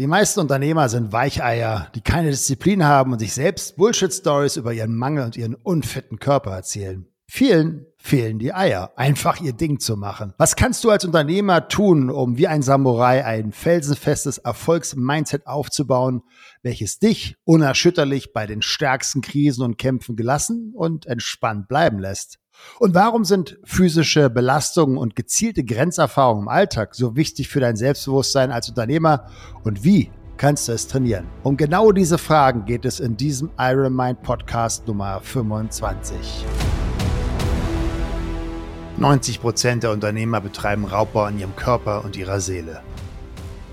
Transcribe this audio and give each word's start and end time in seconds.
Die 0.00 0.06
meisten 0.06 0.40
Unternehmer 0.40 0.88
sind 0.88 1.12
Weicheier, 1.12 1.88
die 1.94 2.00
keine 2.00 2.30
Disziplin 2.30 2.86
haben 2.86 3.12
und 3.12 3.18
sich 3.18 3.34
selbst 3.34 3.76
Bullshit-Stories 3.76 4.56
über 4.56 4.72
ihren 4.72 4.96
Mangel 4.96 5.26
und 5.26 5.36
ihren 5.36 5.54
unfitten 5.54 6.18
Körper 6.18 6.52
erzählen. 6.52 7.06
Vielen 7.26 7.84
fehlen 7.98 8.38
die 8.38 8.54
Eier, 8.54 8.94
einfach 8.96 9.42
ihr 9.42 9.52
Ding 9.52 9.78
zu 9.78 9.98
machen. 9.98 10.32
Was 10.38 10.56
kannst 10.56 10.84
du 10.84 10.90
als 10.90 11.04
Unternehmer 11.04 11.68
tun, 11.68 12.08
um 12.08 12.38
wie 12.38 12.48
ein 12.48 12.62
Samurai 12.62 13.26
ein 13.26 13.52
felsenfestes 13.52 14.38
Erfolgsmindset 14.38 15.46
aufzubauen, 15.46 16.22
welches 16.62 16.98
dich 16.98 17.36
unerschütterlich 17.44 18.32
bei 18.32 18.46
den 18.46 18.62
stärksten 18.62 19.20
Krisen 19.20 19.62
und 19.62 19.76
Kämpfen 19.76 20.16
gelassen 20.16 20.72
und 20.74 21.04
entspannt 21.04 21.68
bleiben 21.68 21.98
lässt? 21.98 22.39
Und 22.78 22.94
warum 22.94 23.24
sind 23.24 23.58
physische 23.64 24.30
Belastungen 24.30 24.96
und 24.96 25.16
gezielte 25.16 25.64
Grenzerfahrungen 25.64 26.44
im 26.44 26.48
Alltag 26.48 26.94
so 26.94 27.16
wichtig 27.16 27.48
für 27.48 27.60
dein 27.60 27.76
Selbstbewusstsein 27.76 28.52
als 28.52 28.68
Unternehmer? 28.68 29.26
Und 29.64 29.84
wie 29.84 30.10
kannst 30.36 30.68
du 30.68 30.72
es 30.72 30.86
trainieren? 30.86 31.26
Um 31.42 31.56
genau 31.56 31.92
diese 31.92 32.16
Fragen 32.16 32.64
geht 32.64 32.84
es 32.84 33.00
in 33.00 33.16
diesem 33.16 33.50
Iron 33.58 33.94
Mind 33.94 34.22
Podcast 34.22 34.86
Nummer 34.86 35.20
25. 35.20 36.46
90 38.96 39.40
Prozent 39.40 39.82
der 39.82 39.92
Unternehmer 39.92 40.40
betreiben 40.40 40.84
Raubbau 40.84 41.24
an 41.24 41.38
ihrem 41.38 41.56
Körper 41.56 42.04
und 42.04 42.16
ihrer 42.16 42.40
Seele. 42.40 42.82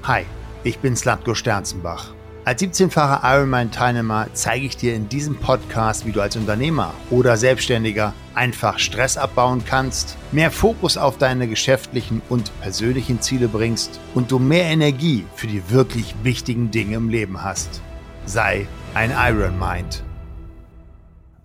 Hi, 0.04 0.24
ich 0.64 0.80
bin 0.80 0.96
Slatko 0.96 1.36
Sternzenbach. 1.36 2.17
Als 2.48 2.62
17-facher 2.62 3.20
Ironman-Teilnehmer 3.26 4.28
zeige 4.32 4.68
ich 4.68 4.78
dir 4.78 4.96
in 4.96 5.10
diesem 5.10 5.36
Podcast, 5.36 6.06
wie 6.06 6.14
du 6.14 6.22
als 6.22 6.38
Unternehmer 6.38 6.94
oder 7.10 7.36
Selbstständiger 7.36 8.14
einfach 8.36 8.80
Stress 8.80 9.18
abbauen 9.18 9.66
kannst, 9.66 10.16
mehr 10.32 10.50
Fokus 10.50 10.98
auf 10.98 11.18
deine 11.18 11.50
geschäftlichen 11.50 12.22
und 12.30 12.58
persönlichen 12.62 13.20
Ziele 13.20 13.50
bringst 13.50 14.00
und 14.16 14.32
du 14.32 14.40
mehr 14.40 14.64
Energie 14.64 15.26
für 15.36 15.48
die 15.48 15.70
wirklich 15.70 16.16
wichtigen 16.24 16.72
Dinge 16.72 16.96
im 16.96 17.10
Leben 17.10 17.44
hast. 17.44 17.82
Sei 18.26 18.66
ein 18.94 19.12
Iron 19.12 19.60
Mind. 19.60 20.07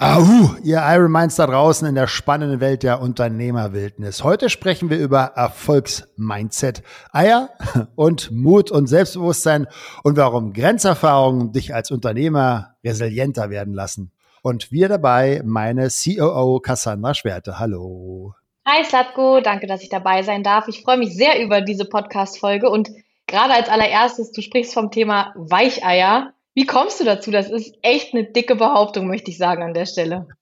Ahu, 0.02 0.56
ihr 0.64 0.82
Iron 0.84 1.12
Minds 1.12 1.36
da 1.36 1.46
draußen 1.46 1.86
in 1.86 1.94
der 1.94 2.08
spannenden 2.08 2.58
Welt 2.58 2.82
der 2.82 3.00
Unternehmerwildnis. 3.00 4.24
Heute 4.24 4.50
sprechen 4.50 4.90
wir 4.90 4.98
über 4.98 5.34
Erfolgsmindset, 5.36 6.82
Eier 7.12 7.50
und 7.94 8.32
Mut 8.32 8.72
und 8.72 8.88
Selbstbewusstsein 8.88 9.68
und 10.02 10.16
warum 10.16 10.54
Grenzerfahrungen 10.54 11.52
dich 11.52 11.72
als 11.72 11.92
Unternehmer 11.92 12.74
resilienter 12.82 13.48
werden 13.50 13.74
lassen. 13.74 14.10
Und 14.42 14.72
wir 14.72 14.88
dabei 14.88 15.40
meine 15.44 15.86
COO 15.88 16.58
Cassandra 16.58 17.14
Schwerte. 17.14 17.60
Hallo. 17.60 18.34
Hi 18.66 18.84
Slatko, 18.84 19.40
danke, 19.40 19.68
dass 19.68 19.84
ich 19.84 19.88
dabei 19.88 20.24
sein 20.24 20.42
darf. 20.42 20.66
Ich 20.66 20.82
freue 20.82 20.98
mich 20.98 21.14
sehr 21.14 21.40
über 21.40 21.60
diese 21.60 21.84
Podcast-Folge 21.84 22.68
und 22.68 22.90
gerade 23.28 23.54
als 23.54 23.68
allererstes, 23.68 24.32
du 24.32 24.42
sprichst 24.42 24.74
vom 24.74 24.90
Thema 24.90 25.32
Weicheier. 25.36 26.32
Wie 26.54 26.66
kommst 26.66 27.00
du 27.00 27.04
dazu? 27.04 27.30
Das 27.30 27.48
ist 27.48 27.74
echt 27.82 28.12
eine 28.12 28.30
dicke 28.30 28.56
Behauptung, 28.56 29.06
möchte 29.06 29.30
ich 29.30 29.38
sagen 29.38 29.62
an 29.62 29.74
der 29.74 29.86
Stelle. 29.86 30.26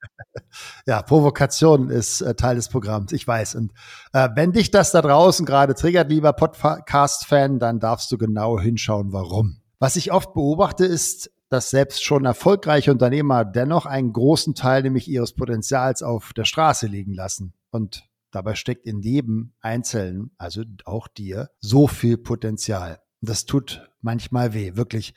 Ja, 0.87 1.03
Provokation 1.03 1.91
ist 1.91 2.21
äh, 2.21 2.35
Teil 2.35 2.57
des 2.57 2.69
Programms, 2.69 3.13
ich 3.13 3.27
weiß. 3.27 3.55
Und 3.55 3.73
äh, 4.13 4.29
wenn 4.35 4.53
dich 4.53 4.71
das 4.71 4.93
da 4.93 5.01
draußen 5.01 5.47
gerade 5.47 5.75
triggert, 5.75 6.09
lieber 6.11 6.33
Podcast-Fan, 6.33 7.59
dann 7.59 7.81
darfst 7.81 8.13
du 8.13 8.19
genau 8.19 8.59
hinschauen, 8.59 9.13
warum. 9.13 9.61
Was 9.79 9.97
ich 9.97 10.13
oft 10.13 10.35
beobachte, 10.35 10.85
ist, 10.85 11.31
dass 11.49 11.71
selbst 11.71 12.05
schon 12.05 12.25
erfolgreiche 12.25 12.93
Unternehmer 12.93 13.45
dennoch 13.45 13.87
einen 13.87 14.13
großen 14.13 14.55
Teil 14.55 14.83
nämlich 14.83 15.09
ihres 15.09 15.35
Potenzials 15.35 16.03
auf 16.03 16.33
der 16.33 16.45
Straße 16.45 16.87
liegen 16.87 17.15
lassen. 17.15 17.55
Und 17.71 18.09
dabei 18.31 18.55
steckt 18.55 18.87
in 18.87 19.01
jedem 19.01 19.53
Einzelnen, 19.61 20.33
also 20.39 20.63
auch 20.85 21.09
dir, 21.09 21.51
so 21.59 21.87
viel 21.89 22.19
Potenzial. 22.19 23.01
Und 23.21 23.31
das 23.31 23.47
tut 23.47 23.89
manchmal 24.01 24.55
weh, 24.55 24.77
wirklich. 24.77 25.15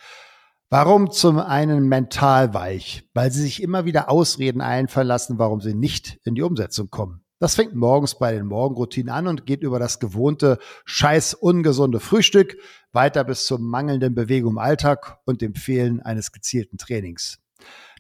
Warum 0.76 1.12
zum 1.12 1.38
einen 1.38 1.88
mental 1.88 2.56
weich? 2.56 3.08
Weil 3.14 3.32
sie 3.32 3.44
sich 3.44 3.62
immer 3.62 3.86
wieder 3.86 4.10
Ausreden 4.10 4.60
einfallen 4.60 5.06
lassen, 5.06 5.38
warum 5.38 5.62
sie 5.62 5.76
nicht 5.76 6.20
in 6.24 6.34
die 6.34 6.42
Umsetzung 6.42 6.90
kommen. 6.90 7.24
Das 7.38 7.54
fängt 7.54 7.76
morgens 7.76 8.18
bei 8.18 8.34
den 8.34 8.48
Morgenroutinen 8.48 9.14
an 9.14 9.28
und 9.28 9.46
geht 9.46 9.62
über 9.62 9.78
das 9.78 10.00
gewohnte, 10.00 10.58
scheiß 10.86 11.36
ungesunde 11.36 12.00
Frühstück 12.00 12.58
weiter 12.92 13.24
bis 13.24 13.46
zur 13.46 13.60
mangelnden 13.60 14.16
Bewegung 14.16 14.54
im 14.54 14.58
Alltag 14.58 15.20
und 15.26 15.42
dem 15.42 15.54
Fehlen 15.54 16.02
eines 16.02 16.32
gezielten 16.32 16.80
Trainings. 16.80 17.38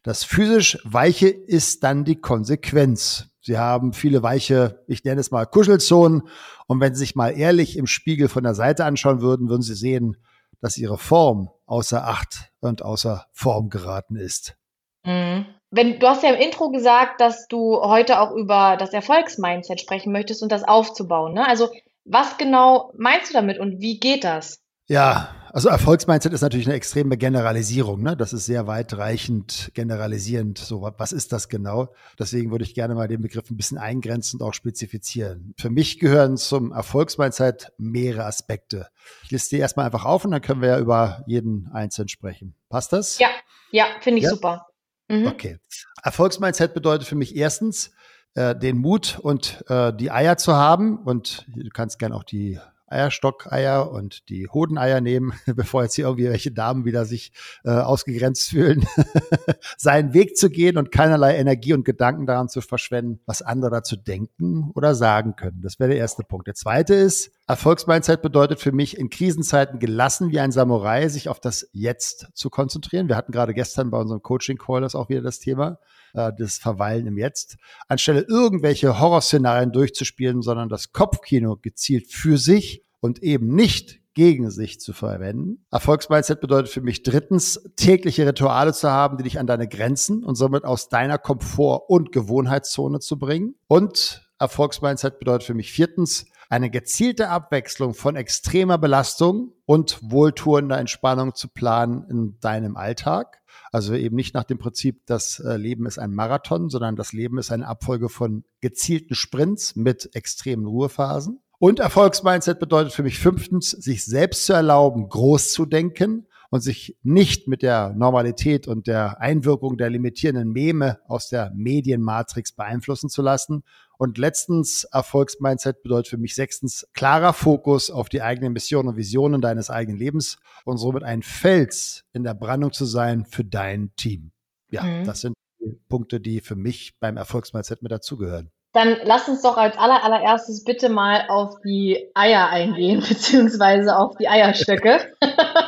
Das 0.01 0.23
physisch 0.23 0.79
Weiche 0.83 1.27
ist 1.29 1.83
dann 1.83 2.05
die 2.05 2.21
Konsequenz. 2.21 3.27
Sie 3.39 3.59
haben 3.59 3.93
viele 3.93 4.23
weiche, 4.23 4.83
ich 4.87 5.03
nenne 5.03 5.21
es 5.21 5.29
mal 5.29 5.45
Kuschelzonen. 5.45 6.23
Und 6.65 6.79
wenn 6.79 6.95
Sie 6.95 7.01
sich 7.01 7.13
mal 7.13 7.37
ehrlich 7.37 7.77
im 7.77 7.85
Spiegel 7.85 8.29
von 8.29 8.41
der 8.41 8.55
Seite 8.55 8.83
anschauen 8.83 9.21
würden, 9.21 9.47
würden 9.47 9.61
Sie 9.61 9.75
sehen, 9.75 10.17
dass 10.63 10.77
Ihre 10.77 10.97
Form 10.97 11.51
außer 11.65 12.07
Acht 12.07 12.49
und 12.61 12.81
außer 12.81 13.27
Form 13.33 13.69
geraten 13.69 14.15
ist. 14.15 14.55
Mhm. 15.03 15.45
Wenn, 15.69 15.99
du 15.99 16.07
hast 16.07 16.23
ja 16.23 16.29
im 16.29 16.39
Intro 16.39 16.69
gesagt, 16.71 17.19
dass 17.19 17.47
du 17.49 17.81
heute 17.81 18.21
auch 18.21 18.31
über 18.31 18.77
das 18.77 18.93
Erfolgsmindset 18.93 19.81
sprechen 19.81 20.13
möchtest 20.13 20.41
und 20.41 20.53
das 20.53 20.63
aufzubauen. 20.63 21.33
Ne? 21.33 21.45
Also 21.45 21.69
was 22.05 22.37
genau 22.37 22.93
meinst 22.97 23.29
du 23.29 23.33
damit 23.33 23.59
und 23.59 23.81
wie 23.81 23.99
geht 23.99 24.23
das? 24.23 24.62
Ja, 24.87 25.33
also 25.53 25.69
Erfolgsmindset 25.69 26.33
ist 26.33 26.41
natürlich 26.41 26.65
eine 26.65 26.75
extreme 26.75 27.15
Generalisierung. 27.15 28.01
Ne? 28.01 28.17
Das 28.17 28.33
ist 28.33 28.45
sehr 28.45 28.67
weitreichend 28.67 29.71
generalisierend. 29.75 30.57
So, 30.57 30.81
was 30.97 31.13
ist 31.13 31.31
das 31.31 31.47
genau? 31.47 31.93
Deswegen 32.17 32.51
würde 32.51 32.65
ich 32.65 32.73
gerne 32.73 32.95
mal 32.95 33.07
den 33.07 33.21
Begriff 33.21 33.49
ein 33.49 33.55
bisschen 33.55 33.77
eingrenzen 33.77 34.41
und 34.41 34.47
auch 34.47 34.53
spezifizieren. 34.53 35.53
Für 35.57 35.69
mich 35.69 35.99
gehören 35.99 36.37
zum 36.37 36.71
Erfolgsmindset 36.71 37.71
mehrere 37.77 38.25
Aspekte. 38.25 38.87
Ich 39.23 39.31
liste 39.31 39.55
die 39.55 39.61
erstmal 39.61 39.85
einfach 39.85 40.05
auf 40.05 40.25
und 40.25 40.31
dann 40.31 40.41
können 40.41 40.61
wir 40.61 40.69
ja 40.69 40.79
über 40.79 41.23
jeden 41.27 41.69
einzeln 41.71 42.07
sprechen. 42.07 42.55
Passt 42.67 42.91
das? 42.91 43.19
Ja, 43.19 43.29
ja, 43.71 43.85
finde 44.01 44.17
ich 44.19 44.25
ja? 44.25 44.31
super. 44.31 44.65
Mhm. 45.07 45.27
Okay. 45.27 45.59
Erfolgsmindset 46.01 46.73
bedeutet 46.73 47.07
für 47.07 47.15
mich 47.15 47.35
erstens, 47.35 47.91
äh, 48.35 48.55
den 48.55 48.77
Mut 48.79 49.19
und 49.21 49.63
äh, 49.69 49.93
die 49.93 50.09
Eier 50.09 50.37
zu 50.37 50.53
haben. 50.55 50.97
Und 50.97 51.45
du 51.55 51.69
kannst 51.69 51.99
gerne 51.99 52.15
auch 52.15 52.23
die 52.23 52.59
Eierstockeier 52.93 53.91
und 53.91 54.29
die 54.29 54.47
Hodeneier 54.47 55.01
nehmen, 55.01 55.33
bevor 55.55 55.83
jetzt 55.83 55.95
hier 55.95 56.05
irgendwie 56.05 56.29
welche 56.29 56.51
Damen 56.51 56.85
wieder 56.85 57.05
sich 57.05 57.33
äh, 57.65 57.71
ausgegrenzt 57.71 58.49
fühlen, 58.49 58.85
seinen 59.77 60.13
Weg 60.13 60.37
zu 60.37 60.49
gehen 60.49 60.77
und 60.77 60.91
keinerlei 60.91 61.35
Energie 61.35 61.73
und 61.73 61.83
Gedanken 61.83 62.25
daran 62.25 62.49
zu 62.49 62.61
verschwenden, 62.61 63.19
was 63.25 63.41
andere 63.41 63.71
dazu 63.71 63.95
denken 63.95 64.71
oder 64.75 64.95
sagen 64.95 65.35
können. 65.35 65.61
Das 65.61 65.79
wäre 65.79 65.89
der 65.89 65.99
erste 65.99 66.23
Punkt. 66.23 66.47
Der 66.47 66.55
zweite 66.55 66.93
ist, 66.93 67.31
Erfolgsmindset 67.47 68.21
bedeutet 68.21 68.61
für 68.61 68.71
mich 68.71 68.97
in 68.97 69.09
Krisenzeiten 69.09 69.79
gelassen 69.79 70.31
wie 70.31 70.39
ein 70.39 70.51
Samurai, 70.51 71.09
sich 71.09 71.27
auf 71.27 71.39
das 71.39 71.67
Jetzt 71.73 72.27
zu 72.33 72.49
konzentrieren. 72.49 73.09
Wir 73.09 73.17
hatten 73.17 73.31
gerade 73.31 73.53
gestern 73.53 73.91
bei 73.91 73.99
unserem 73.99 74.21
Coaching-Call 74.21 74.81
das 74.81 74.95
auch 74.95 75.09
wieder 75.09 75.21
das 75.21 75.39
Thema 75.39 75.79
äh, 76.13 76.33
des 76.33 76.57
Verweilen 76.57 77.07
im 77.07 77.17
Jetzt, 77.17 77.57
anstelle 77.87 78.21
irgendwelche 78.21 78.99
Horrorszenarien 78.99 79.71
durchzuspielen, 79.71 80.41
sondern 80.41 80.69
das 80.69 80.91
Kopfkino 80.91 81.57
gezielt 81.57 82.11
für 82.11 82.37
sich 82.37 82.83
und 82.99 83.21
eben 83.21 83.53
nicht 83.53 83.99
gegen 84.13 84.51
sich 84.51 84.79
zu 84.79 84.93
verwenden. 84.93 85.65
Erfolgsmindset 85.71 86.39
bedeutet 86.39 86.71
für 86.71 86.81
mich 86.81 87.03
drittens, 87.03 87.61
tägliche 87.75 88.27
Rituale 88.27 88.73
zu 88.73 88.89
haben, 88.89 89.17
die 89.17 89.23
dich 89.23 89.39
an 89.39 89.47
deine 89.47 89.67
Grenzen 89.67 90.23
und 90.23 90.35
somit 90.35 90.65
aus 90.65 90.89
deiner 90.89 91.17
Komfort- 91.17 91.89
und 91.89 92.11
Gewohnheitszone 92.11 92.99
zu 92.99 93.17
bringen. 93.17 93.55
Und 93.67 94.29
Erfolgsmindset 94.39 95.19
bedeutet 95.19 95.43
für 95.47 95.53
mich 95.53 95.71
viertens, 95.71 96.27
eine 96.49 96.69
gezielte 96.69 97.29
Abwechslung 97.29 97.95
von 97.95 98.15
extremer 98.15 98.77
Belastung 98.77 99.53
und 99.65 99.99
wohltuender 100.03 100.77
Entspannung 100.77 101.33
zu 101.33 101.47
planen 101.47 102.05
in 102.09 102.39
deinem 102.41 102.77
Alltag. 102.77 103.41
Also 103.71 103.93
eben 103.93 104.15
nicht 104.15 104.33
nach 104.33 104.43
dem 104.43 104.57
Prinzip, 104.57 105.01
das 105.05 105.39
äh, 105.39 105.57
Leben 105.57 105.85
ist 105.85 105.99
ein 105.99 106.13
Marathon, 106.13 106.69
sondern 106.69 106.95
das 106.95 107.13
Leben 107.13 107.37
ist 107.37 107.51
eine 107.51 107.67
Abfolge 107.67 108.09
von 108.09 108.43
gezielten 108.61 109.15
Sprints 109.15 109.75
mit 109.75 110.09
extremen 110.13 110.65
Ruhephasen. 110.65 111.39
Und 111.59 111.79
Erfolgsmindset 111.79 112.59
bedeutet 112.59 112.93
für 112.93 113.03
mich 113.03 113.19
fünftens, 113.19 113.71
sich 113.71 114.03
selbst 114.03 114.45
zu 114.45 114.53
erlauben, 114.53 115.07
groß 115.07 115.53
zu 115.53 115.65
denken 115.65 116.27
und 116.53 116.61
sich 116.61 116.95
nicht 117.01 117.47
mit 117.47 117.63
der 117.63 117.93
Normalität 117.95 118.67
und 118.67 118.85
der 118.85 119.19
Einwirkung 119.19 119.75
der 119.75 119.89
limitierenden 119.89 120.51
Meme 120.51 120.99
aus 121.07 121.27
der 121.27 121.51
Medienmatrix 121.55 122.51
beeinflussen 122.51 123.09
zu 123.09 123.23
lassen. 123.23 123.63
Und 123.97 124.19
letztens, 124.19 124.83
Erfolgsmindset 124.83 125.81
bedeutet 125.81 126.09
für 126.09 126.19
mich 126.19 126.35
sechstens, 126.35 126.87
klarer 126.93 127.33
Fokus 127.33 127.89
auf 127.89 128.07
die 128.07 128.21
eigene 128.21 128.51
Mission 128.51 128.87
und 128.87 128.97
Visionen 128.97 129.41
deines 129.41 129.71
eigenen 129.71 129.97
Lebens 129.97 130.37
und 130.63 130.77
somit 130.77 131.01
ein 131.01 131.23
Fels 131.23 132.03
in 132.13 132.23
der 132.23 132.35
Brandung 132.35 132.71
zu 132.71 132.85
sein 132.85 133.25
für 133.25 133.43
dein 133.43 133.95
Team. 133.95 134.31
Ja, 134.69 134.83
mhm. 134.83 135.05
das 135.05 135.21
sind 135.21 135.33
die 135.59 135.75
Punkte, 135.89 136.19
die 136.19 136.39
für 136.39 136.55
mich 136.55 136.99
beim 136.99 137.17
Erfolgsmindset 137.17 137.81
mit 137.81 137.91
dazugehören. 137.91 138.51
Dann 138.73 138.97
lass 139.03 139.29
uns 139.29 139.43
doch 139.43 139.55
als 139.55 139.77
aller, 139.77 140.03
allererstes 140.03 140.63
bitte 140.63 140.89
mal 140.89 141.25
auf 141.29 141.61
die 141.63 142.09
Eier 142.15 142.49
eingehen, 142.49 143.03
beziehungsweise 143.07 143.95
auf 143.95 144.17
die 144.17 144.27
Eierstöcke. 144.27 144.99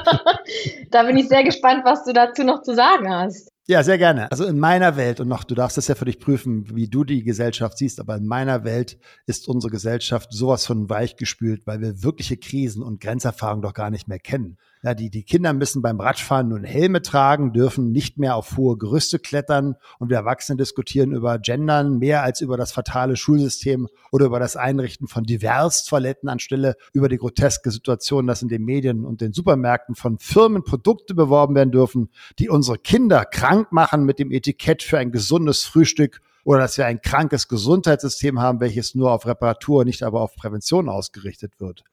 da 0.91 1.03
bin 1.03 1.17
ich 1.17 1.27
sehr 1.27 1.43
gespannt, 1.43 1.85
was 1.85 2.03
du 2.03 2.13
dazu 2.13 2.43
noch 2.43 2.63
zu 2.63 2.73
sagen 2.75 3.13
hast. 3.13 3.51
Ja, 3.67 3.81
sehr 3.81 3.97
gerne. 3.97 4.29
Also 4.31 4.45
in 4.45 4.59
meiner 4.59 4.95
Welt, 4.95 5.19
und 5.19 5.27
noch, 5.27 5.43
du 5.43 5.55
darfst 5.55 5.75
das 5.75 5.87
ja 5.87 5.95
für 5.95 6.05
dich 6.05 6.19
prüfen, 6.19 6.75
wie 6.75 6.87
du 6.87 7.03
die 7.03 7.23
Gesellschaft 7.23 7.79
siehst, 7.79 7.99
aber 7.99 8.15
in 8.15 8.27
meiner 8.27 8.63
Welt 8.63 8.99
ist 9.25 9.47
unsere 9.47 9.71
Gesellschaft 9.71 10.31
sowas 10.31 10.67
von 10.67 10.87
weichgespült, 10.87 11.65
weil 11.65 11.81
wir 11.81 12.03
wirkliche 12.03 12.37
Krisen 12.37 12.83
und 12.83 13.01
Grenzerfahrungen 13.01 13.63
doch 13.63 13.73
gar 13.73 13.89
nicht 13.89 14.07
mehr 14.07 14.19
kennen. 14.19 14.57
Ja, 14.85 14.93
die, 14.93 15.09
die 15.09 15.23
Kinder 15.23 15.51
müssen 15.51 15.81
beim 15.81 15.99
Radfahren 15.99 16.49
nun 16.49 16.63
Helme 16.63 17.01
tragen, 17.01 17.53
dürfen 17.53 17.91
nicht 17.91 18.19
mehr 18.19 18.35
auf 18.35 18.55
hohe 18.55 18.77
Gerüste 18.77 19.17
klettern 19.17 19.77
und 19.97 20.11
wir 20.11 20.17
Erwachsene 20.17 20.57
diskutieren 20.57 21.11
über 21.11 21.39
Gendern 21.39 21.97
mehr 21.97 22.21
als 22.21 22.39
über 22.39 22.55
das 22.55 22.71
fatale 22.71 23.15
Schulsystem 23.15 23.87
oder 24.11 24.27
über 24.27 24.39
das 24.39 24.55
Einrichten 24.55 25.07
von 25.07 25.23
Divers-Toiletten 25.23 26.29
anstelle 26.29 26.75
über 26.93 27.09
die 27.09 27.17
groteske 27.17 27.71
Situation, 27.71 28.27
dass 28.27 28.43
in 28.43 28.47
den 28.47 28.63
Medien 28.63 29.05
und 29.05 29.21
den 29.21 29.33
Supermärkten 29.33 29.95
von 29.95 30.19
Firmen 30.19 30.63
Produkte 30.63 31.15
beworben 31.15 31.55
werden 31.55 31.71
dürfen, 31.71 32.11
die 32.37 32.49
unsere 32.49 32.77
Kinder 32.77 33.25
krank 33.25 33.71
machen 33.71 34.03
mit 34.03 34.19
dem 34.19 34.29
Etikett 34.29 34.83
für 34.83 34.99
ein 34.99 35.11
gesundes 35.11 35.63
Frühstück 35.63 36.21
oder 36.43 36.59
dass 36.59 36.77
wir 36.77 36.85
ein 36.85 37.01
krankes 37.01 37.47
Gesundheitssystem 37.47 38.39
haben, 38.39 38.59
welches 38.59 38.93
nur 38.93 39.11
auf 39.11 39.25
Reparatur, 39.25 39.83
nicht 39.83 40.03
aber 40.03 40.21
auf 40.21 40.35
Prävention 40.35 40.89
ausgerichtet 40.89 41.59
wird. 41.59 41.83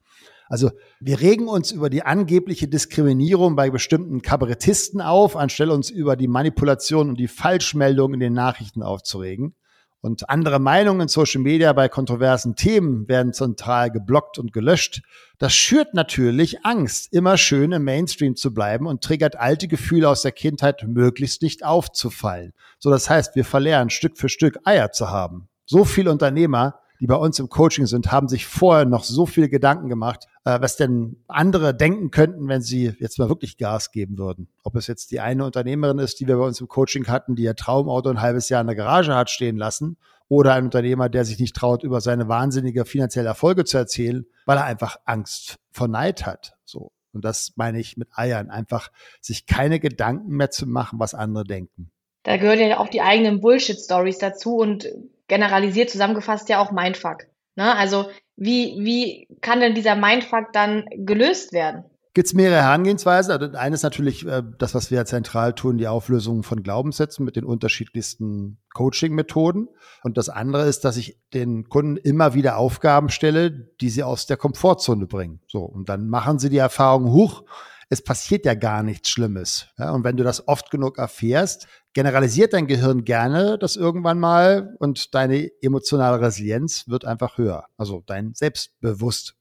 Also 0.52 0.70
wir 1.00 1.22
regen 1.22 1.49
uns 1.49 1.72
über 1.72 1.88
die 1.88 2.02
angebliche 2.02 2.69
Diskriminierung 2.69 3.56
bei 3.56 3.70
bestimmten 3.70 4.20
Kabarettisten 4.20 5.00
auf, 5.00 5.34
anstelle 5.34 5.72
uns 5.72 5.88
über 5.88 6.14
die 6.14 6.28
Manipulation 6.28 7.08
und 7.08 7.19
die 7.19 7.26
Falschmeldung 7.26 8.12
in 8.12 8.20
den 8.20 8.34
Nachrichten 8.34 8.82
aufzuregen. 8.82 9.54
Und 10.02 10.28
andere 10.28 10.58
Meinungen 10.58 11.00
in 11.00 11.08
Social 11.08 11.40
Media 11.40 11.72
bei 11.72 11.88
kontroversen 11.88 12.54
Themen 12.54 13.08
werden 13.08 13.32
zentral 13.32 13.90
geblockt 13.90 14.38
und 14.38 14.52
gelöscht. 14.52 15.00
Das 15.38 15.54
schürt 15.54 15.94
natürlich 15.94 16.66
Angst, 16.66 17.10
immer 17.14 17.38
schön 17.38 17.72
im 17.72 17.84
Mainstream 17.84 18.37
zu 18.37 18.52
bleiben 18.52 18.87
und 18.87 19.02
triggert 19.02 19.37
alte 19.37 19.69
Gefühle 19.69 20.06
aus 20.10 20.20
der 20.20 20.32
Kindheit 20.32 20.84
möglichst 20.87 21.40
nicht 21.40 21.64
aufzufallen. 21.64 22.52
So, 22.78 22.90
das 22.90 23.08
heißt, 23.08 23.37
wir 23.37 23.46
verlernen 23.46 23.88
Stück 23.88 24.19
für 24.19 24.28
Stück 24.28 24.58
Eier 24.64 24.93
zu 24.93 25.08
haben. 25.08 25.49
So 25.64 25.87
viele 25.87 26.10
Unternehmer 26.10 26.81
die 27.02 27.08
bei 27.08 27.16
uns 27.16 27.40
im 27.40 27.49
Coaching 27.49 27.87
sind, 27.87 28.12
haben 28.12 28.28
sich 28.28 28.46
vorher 28.46 28.84
noch 28.84 29.02
so 29.02 29.26
viele 29.26 29.49
Gedanken 29.49 29.88
gemacht, 29.88 30.28
äh, 30.44 30.60
was 30.60 30.76
denn 30.76 31.16
andere 31.26 31.75
denken 31.75 32.12
könnten, 32.12 32.46
wenn 32.46 32.62
sie 32.62 32.94
jetzt 33.00 33.19
mal 33.19 33.28
wirklich 33.28 33.58
Gas 33.58 33.90
geben 33.90 34.19
würden. 34.19 34.46
Ob 34.62 34.76
es 34.76 34.87
jetzt 34.87 35.10
die 35.10 35.19
eine 35.19 35.44
Unternehmerin 35.44 35.99
ist, 35.99 36.20
die 36.20 36.28
wir 36.28 36.37
bei 36.37 36.44
uns 36.44 36.60
im 36.60 36.69
Coaching 36.69 37.08
hatten, 37.08 37.34
die 37.34 37.43
ihr 37.43 37.56
Traumauto 37.56 38.08
ein 38.08 38.20
halbes 38.20 38.49
Jahr 38.50 38.60
in 38.60 38.69
der 38.69 38.76
Garage 38.76 39.16
hat 39.16 39.31
stehen 39.31 39.56
lassen, 39.56 39.96
oder 40.28 40.54
ein 40.54 40.64
Unternehmer, 40.64 41.08
der 41.08 41.25
sich 41.25 41.40
nicht 41.40 41.56
traut, 41.56 41.82
über 41.82 42.00
seine 42.00 42.28
wahnsinnige 42.28 42.84
finanzielle 42.84 43.26
Erfolge 43.26 43.64
zu 43.64 43.78
erzählen, 43.78 44.25
weil 44.46 44.58
er 44.58 44.64
einfach 44.64 44.96
Angst 45.04 45.56
vor 45.72 45.88
Neid 45.88 46.25
hat. 46.25 46.54
So. 46.64 46.93
Und 47.12 47.25
das 47.25 47.54
meine 47.56 47.81
ich 47.81 47.96
mit 47.96 48.10
Eiern, 48.14 48.49
einfach 48.49 48.93
sich 49.20 49.46
keine 49.46 49.81
Gedanken 49.81 50.37
mehr 50.37 50.50
zu 50.52 50.69
machen, 50.69 51.00
was 51.00 51.14
andere 51.14 51.43
denken. 51.43 51.90
Da 52.22 52.37
gehören 52.37 52.60
ja 52.60 52.78
auch 52.78 52.88
die 52.88 53.02
eigenen 53.02 53.40
Bullshit-Stories 53.40 54.19
dazu 54.19 54.58
und 54.58 54.88
generalisiert 55.29 55.91
zusammengefasst 55.91 56.49
ja 56.49 56.61
auch 56.61 56.73
Mindfuck. 56.73 57.27
Ne? 57.57 57.75
Also 57.77 58.07
wie, 58.37 58.77
wie 58.81 59.29
kann 59.41 59.61
denn 59.61 59.75
dieser 59.75 59.95
Mindfuck 59.95 60.53
dann 60.53 60.85
gelöst 60.97 61.53
werden? 61.53 61.85
Gibt 62.15 62.27
es 62.27 62.35
mehrere 62.35 62.61
Herangehensweisen. 62.61 63.33
Also 63.33 63.57
eines 63.57 63.83
natürlich 63.83 64.27
äh, 64.27 64.43
das, 64.59 64.75
was 64.75 64.91
wir 64.91 64.99
ja 64.99 65.05
zentral 65.07 65.55
tun, 65.55 65.79
die 65.79 65.89
Auflösung 65.89 66.43
von 66.43 66.63
Glaubenssätzen 66.63 67.25
mit 67.25 67.37
den 67.37 67.45
unterschiedlichsten 67.45 68.59
Coaching-Methoden. 68.75 69.69
Und 70.03 70.19
das 70.19 70.29
andere 70.29 70.67
ist, 70.67 70.85
dass 70.85 70.99
ich 70.99 71.19
den 71.33 71.71
Kunden 71.71 71.97
immer 71.97 72.35
wieder 72.35 72.59
Aufgaben 72.59 73.09
stelle, 73.09 73.51
die 73.51 73.89
sie 73.89 74.03
aus 74.03 74.27
der 74.27 74.37
Komfortzone 74.37 75.07
bringen. 75.07 75.41
So, 75.47 75.61
und 75.61 75.89
dann 75.89 76.09
machen 76.09 76.39
sie 76.39 76.51
die 76.51 76.59
Erfahrung, 76.59 77.11
hoch, 77.13 77.45
es 77.93 78.03
passiert 78.03 78.47
ja 78.47 78.55
gar 78.55 78.83
nichts 78.83 79.11
Schlimmes. 79.11 79.67
Ja, 79.77 79.91
und 79.91 80.03
wenn 80.03 80.17
du 80.17 80.25
das 80.25 80.49
oft 80.49 80.71
genug 80.71 80.97
erfährst, 80.97 81.67
generalisiert 81.93 82.55
dein 82.55 82.67
Gehirn 82.67 83.05
gerne 83.05 83.59
das 83.59 83.77
irgendwann 83.77 84.19
mal 84.19 84.75
und 84.79 85.15
deine 85.15 85.50
emotionale 85.61 86.19
Resilienz 86.19 86.89
wird 86.89 87.05
einfach 87.05 87.37
höher. 87.37 87.67
Also 87.77 88.03
dein 88.06 88.33
Selbstbewusst 88.33 89.35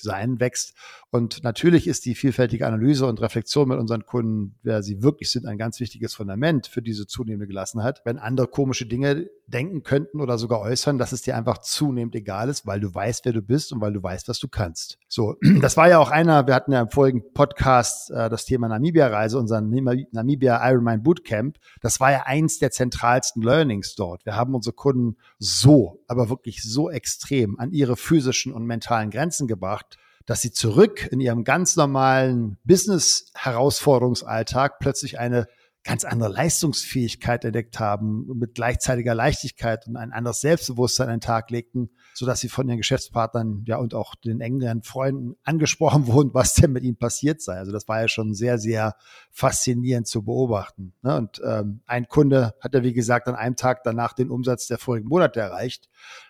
Sein 0.00 0.40
wächst. 0.40 0.74
Und 1.10 1.42
natürlich 1.42 1.86
ist 1.86 2.04
die 2.04 2.14
vielfältige 2.14 2.66
Analyse 2.66 3.06
und 3.06 3.20
Reflexion 3.20 3.68
mit 3.68 3.78
unseren 3.78 4.06
Kunden, 4.06 4.56
wer 4.62 4.82
sie 4.82 5.02
wirklich 5.02 5.30
sind, 5.30 5.46
ein 5.46 5.58
ganz 5.58 5.80
wichtiges 5.80 6.14
Fundament 6.14 6.66
für 6.66 6.82
diese 6.82 7.06
zunehmende 7.06 7.46
Gelassenheit. 7.46 8.02
Wenn 8.04 8.18
andere 8.18 8.46
komische 8.46 8.86
Dinge 8.86 9.28
denken 9.46 9.82
könnten 9.82 10.20
oder 10.20 10.38
sogar 10.38 10.60
äußern, 10.60 10.98
dass 10.98 11.12
es 11.12 11.22
dir 11.22 11.36
einfach 11.36 11.58
zunehmend 11.58 12.14
egal 12.14 12.48
ist, 12.48 12.66
weil 12.66 12.80
du 12.80 12.94
weißt, 12.94 13.24
wer 13.24 13.32
du 13.32 13.42
bist 13.42 13.72
und 13.72 13.80
weil 13.80 13.92
du 13.92 14.02
weißt, 14.02 14.28
was 14.28 14.38
du 14.38 14.48
kannst. 14.48 14.98
So, 15.08 15.36
das 15.60 15.76
war 15.76 15.88
ja 15.88 15.98
auch 15.98 16.10
einer, 16.10 16.46
wir 16.46 16.54
hatten 16.54 16.72
ja 16.72 16.80
im 16.80 16.90
vorigen 16.90 17.32
Podcast 17.32 18.10
äh, 18.10 18.28
das 18.28 18.44
Thema 18.44 18.68
Namibia-Reise, 18.68 19.38
unseren 19.38 19.70
Namibia 20.12 20.68
Ironman 20.68 21.02
Bootcamp. 21.02 21.58
Das 21.80 22.00
war 22.00 22.12
ja 22.12 22.22
eins 22.26 22.58
der 22.58 22.70
zentralsten 22.70 23.42
Learnings 23.42 23.94
dort. 23.94 24.24
Wir 24.26 24.36
haben 24.36 24.54
unsere 24.54 24.74
Kunden 24.74 25.16
so, 25.38 25.97
aber 26.08 26.28
wirklich 26.28 26.62
so 26.62 26.90
extrem 26.90 27.58
an 27.60 27.70
ihre 27.70 27.96
physischen 27.96 28.52
und 28.52 28.66
mentalen 28.66 29.10
Grenzen 29.10 29.46
gebracht, 29.46 29.96
dass 30.26 30.42
sie 30.42 30.50
zurück 30.50 31.06
in 31.10 31.20
ihrem 31.20 31.44
ganz 31.44 31.76
normalen 31.76 32.58
Business-Herausforderungsalltag 32.64 34.80
plötzlich 34.80 35.18
eine 35.18 35.46
ganz 35.84 36.04
andere 36.04 36.30
Leistungsfähigkeit 36.30 37.44
entdeckt 37.44 37.80
haben, 37.80 38.26
mit 38.38 38.54
gleichzeitiger 38.54 39.14
Leichtigkeit 39.14 39.86
und 39.86 39.96
ein 39.96 40.12
anderes 40.12 40.40
Selbstbewusstsein 40.40 41.08
an 41.08 41.14
den 41.16 41.20
Tag 41.20 41.50
legten, 41.50 41.90
so 42.14 42.26
dass 42.26 42.40
sie 42.40 42.48
von 42.48 42.68
ihren 42.68 42.78
Geschäftspartnern 42.78 43.62
ja 43.66 43.76
und 43.76 43.94
auch 43.94 44.14
den 44.14 44.40
engeren 44.40 44.82
Freunden 44.82 45.36
angesprochen 45.44 46.06
wurden, 46.08 46.34
was 46.34 46.54
denn 46.54 46.72
mit 46.72 46.84
ihnen 46.84 46.98
passiert 46.98 47.40
sei. 47.40 47.54
Also 47.54 47.72
das 47.72 47.88
war 47.88 48.00
ja 48.00 48.08
schon 48.08 48.34
sehr, 48.34 48.58
sehr 48.58 48.96
faszinierend 49.30 50.06
zu 50.06 50.24
beobachten. 50.24 50.94
Ne? 51.02 51.16
Und 51.16 51.40
ähm, 51.44 51.80
ein 51.86 52.06
Kunde 52.08 52.54
hat 52.60 52.74
ja, 52.74 52.82
wie 52.82 52.92
gesagt, 52.92 53.28
an 53.28 53.34
einem 53.34 53.56
Tag 53.56 53.82
danach 53.84 54.12
den 54.12 54.30
Umsatz 54.30 54.66
der 54.66 54.78
vorigen 54.78 55.08
Monate 55.08 55.40
erreicht. 55.40 55.88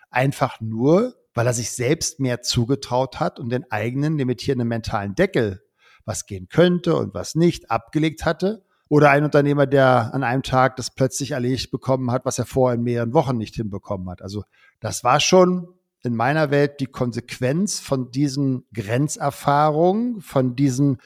Einfach 0.09 0.61
nur, 0.61 1.15
weil 1.33 1.47
er 1.47 1.53
sich 1.53 1.71
selbst 1.71 2.19
mehr 2.19 2.41
zugetraut 2.41 3.19
hat 3.19 3.39
und 3.39 3.49
den 3.49 3.69
eigenen 3.71 4.17
limitierenden 4.17 4.67
mentalen 4.67 5.15
Deckel, 5.15 5.61
was 6.05 6.25
gehen 6.25 6.47
könnte 6.49 6.95
und 6.95 7.13
was 7.13 7.35
nicht, 7.35 7.69
abgelegt 7.69 8.25
hatte 8.25 8.63
oder 8.89 9.11
ein 9.11 9.23
Unternehmer, 9.23 9.67
der 9.67 10.13
an 10.13 10.23
einem 10.23 10.43
Tag 10.43 10.75
das 10.75 10.89
plötzlich 10.89 11.31
erledigt 11.31 11.71
bekommen 11.71 12.11
hat, 12.11 12.25
was 12.25 12.39
er 12.39 12.45
vorher 12.45 12.75
in 12.75 12.83
mehreren 12.83 13.13
Wochen 13.13 13.37
nicht 13.37 13.55
hinbekommen 13.55 14.09
hat. 14.09 14.21
Also 14.21 14.43
das 14.79 15.03
war 15.03 15.19
schon 15.19 15.67
in 16.03 16.15
meiner 16.15 16.49
Welt 16.49 16.79
die 16.79 16.87
Konsequenz 16.87 17.79
von 17.79 18.11
diesen 18.11 18.65
Grenzerfahrungen, 18.73 20.21
von 20.21 20.55
diesen, 20.55 20.97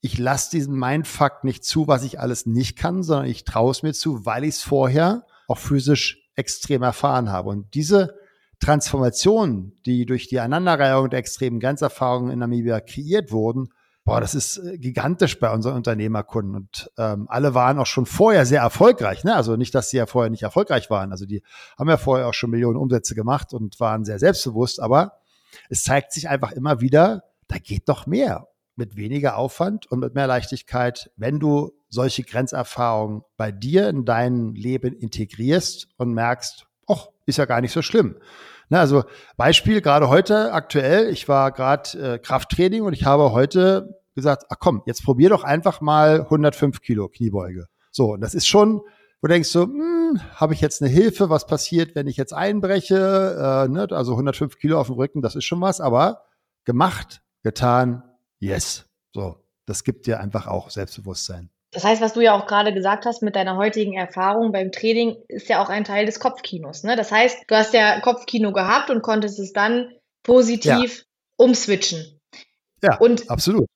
ich 0.00 0.18
lasse 0.18 0.50
diesen 0.52 0.78
Mindfuck 0.78 1.42
nicht 1.42 1.64
zu, 1.64 1.88
was 1.88 2.04
ich 2.04 2.20
alles 2.20 2.46
nicht 2.46 2.78
kann, 2.78 3.02
sondern 3.02 3.26
ich 3.26 3.44
traue 3.44 3.72
es 3.72 3.82
mir 3.82 3.92
zu, 3.92 4.24
weil 4.24 4.44
ich 4.44 4.56
es 4.56 4.62
vorher 4.62 5.26
auch 5.48 5.58
physisch 5.58 6.30
extrem 6.36 6.82
erfahren 6.82 7.30
habe. 7.30 7.48
Und 7.48 7.74
diese 7.74 8.14
Transformation, 8.60 9.72
die 9.84 10.06
durch 10.06 10.28
die 10.28 10.38
Aneinanderreihung 10.38 11.10
der 11.10 11.18
extremen 11.18 11.58
Grenzerfahrungen 11.58 12.30
in 12.30 12.38
Namibia 12.38 12.80
kreiert 12.80 13.32
wurden, 13.32 13.70
Boah, 14.04 14.20
das 14.20 14.34
ist 14.34 14.56
äh, 14.58 14.78
gigantisch 14.78 15.38
bei 15.38 15.52
unseren 15.52 15.76
Unternehmerkunden. 15.76 16.56
Und 16.56 16.90
ähm, 16.98 17.26
alle 17.28 17.54
waren 17.54 17.78
auch 17.78 17.86
schon 17.86 18.06
vorher 18.06 18.46
sehr 18.46 18.60
erfolgreich. 18.60 19.22
Ne? 19.22 19.34
Also 19.34 19.56
nicht, 19.56 19.74
dass 19.74 19.90
sie 19.90 19.98
ja 19.98 20.06
vorher 20.06 20.30
nicht 20.30 20.42
erfolgreich 20.42 20.90
waren. 20.90 21.12
Also 21.12 21.24
die 21.24 21.42
haben 21.78 21.88
ja 21.88 21.96
vorher 21.96 22.26
auch 22.26 22.34
schon 22.34 22.50
Millionen 22.50 22.76
Umsätze 22.76 23.14
gemacht 23.14 23.52
und 23.52 23.78
waren 23.78 24.04
sehr 24.04 24.18
selbstbewusst. 24.18 24.80
Aber 24.80 25.20
es 25.68 25.84
zeigt 25.84 26.12
sich 26.12 26.28
einfach 26.28 26.50
immer 26.52 26.80
wieder, 26.80 27.24
da 27.46 27.58
geht 27.58 27.88
doch 27.88 28.06
mehr 28.06 28.48
mit 28.74 28.96
weniger 28.96 29.36
Aufwand 29.36 29.86
und 29.86 30.00
mit 30.00 30.14
mehr 30.14 30.26
Leichtigkeit, 30.26 31.10
wenn 31.16 31.38
du 31.38 31.72
solche 31.88 32.24
Grenzerfahrungen 32.24 33.22
bei 33.36 33.52
dir 33.52 33.88
in 33.88 34.04
dein 34.04 34.54
Leben 34.54 34.94
integrierst 34.94 35.88
und 35.98 36.14
merkst, 36.14 36.66
ach, 36.88 37.08
ist 37.26 37.38
ja 37.38 37.44
gar 37.44 37.60
nicht 37.60 37.72
so 37.72 37.82
schlimm. 37.82 38.16
Ne, 38.68 38.78
also 38.78 39.04
Beispiel 39.36 39.80
gerade 39.80 40.08
heute 40.08 40.52
aktuell, 40.52 41.10
ich 41.10 41.28
war 41.28 41.52
gerade 41.52 41.98
äh, 41.98 42.18
Krafttraining 42.18 42.82
und 42.82 42.92
ich 42.92 43.04
habe 43.04 43.32
heute 43.32 44.00
gesagt, 44.14 44.44
ach 44.50 44.56
komm, 44.58 44.82
jetzt 44.86 45.04
probier 45.04 45.30
doch 45.30 45.44
einfach 45.44 45.80
mal 45.80 46.22
105 46.22 46.80
Kilo 46.80 47.08
Kniebeuge. 47.08 47.66
So, 47.90 48.12
und 48.12 48.20
das 48.20 48.34
ist 48.34 48.46
schon, 48.46 48.80
wo 49.20 49.28
du 49.28 49.28
denkst 49.28 49.48
so, 49.48 49.64
hm, 49.64 50.20
habe 50.34 50.54
ich 50.54 50.60
jetzt 50.60 50.82
eine 50.82 50.90
Hilfe, 50.90 51.30
was 51.30 51.46
passiert, 51.46 51.94
wenn 51.94 52.06
ich 52.06 52.16
jetzt 52.16 52.32
einbreche? 52.32 53.66
Äh, 53.66 53.68
ne? 53.68 53.86
Also 53.90 54.12
105 54.12 54.58
Kilo 54.58 54.80
auf 54.80 54.88
dem 54.88 54.96
Rücken, 54.96 55.22
das 55.22 55.36
ist 55.36 55.44
schon 55.44 55.60
was, 55.60 55.80
aber 55.80 56.24
gemacht, 56.64 57.22
getan, 57.42 58.02
yes. 58.38 58.86
So, 59.12 59.44
das 59.66 59.84
gibt 59.84 60.06
dir 60.06 60.20
einfach 60.20 60.46
auch 60.46 60.70
Selbstbewusstsein. 60.70 61.50
Das 61.72 61.84
heißt, 61.84 62.02
was 62.02 62.12
du 62.12 62.20
ja 62.20 62.34
auch 62.34 62.46
gerade 62.46 62.74
gesagt 62.74 63.06
hast 63.06 63.22
mit 63.22 63.34
deiner 63.34 63.56
heutigen 63.56 63.94
Erfahrung 63.94 64.52
beim 64.52 64.72
Training, 64.72 65.16
ist 65.28 65.48
ja 65.48 65.62
auch 65.62 65.70
ein 65.70 65.84
Teil 65.84 66.04
des 66.04 66.20
Kopfkinos. 66.20 66.84
Ne? 66.84 66.96
Das 66.96 67.10
heißt, 67.10 67.44
du 67.48 67.56
hast 67.56 67.72
ja 67.72 68.00
Kopfkino 68.00 68.52
gehabt 68.52 68.90
und 68.90 69.02
konntest 69.02 69.38
es 69.38 69.54
dann 69.54 69.90
positiv 70.22 70.98
ja. 70.98 71.04
umswitchen. 71.36 72.20
Ja, 72.82 72.98
und, 72.98 73.30
absolut. 73.30 73.66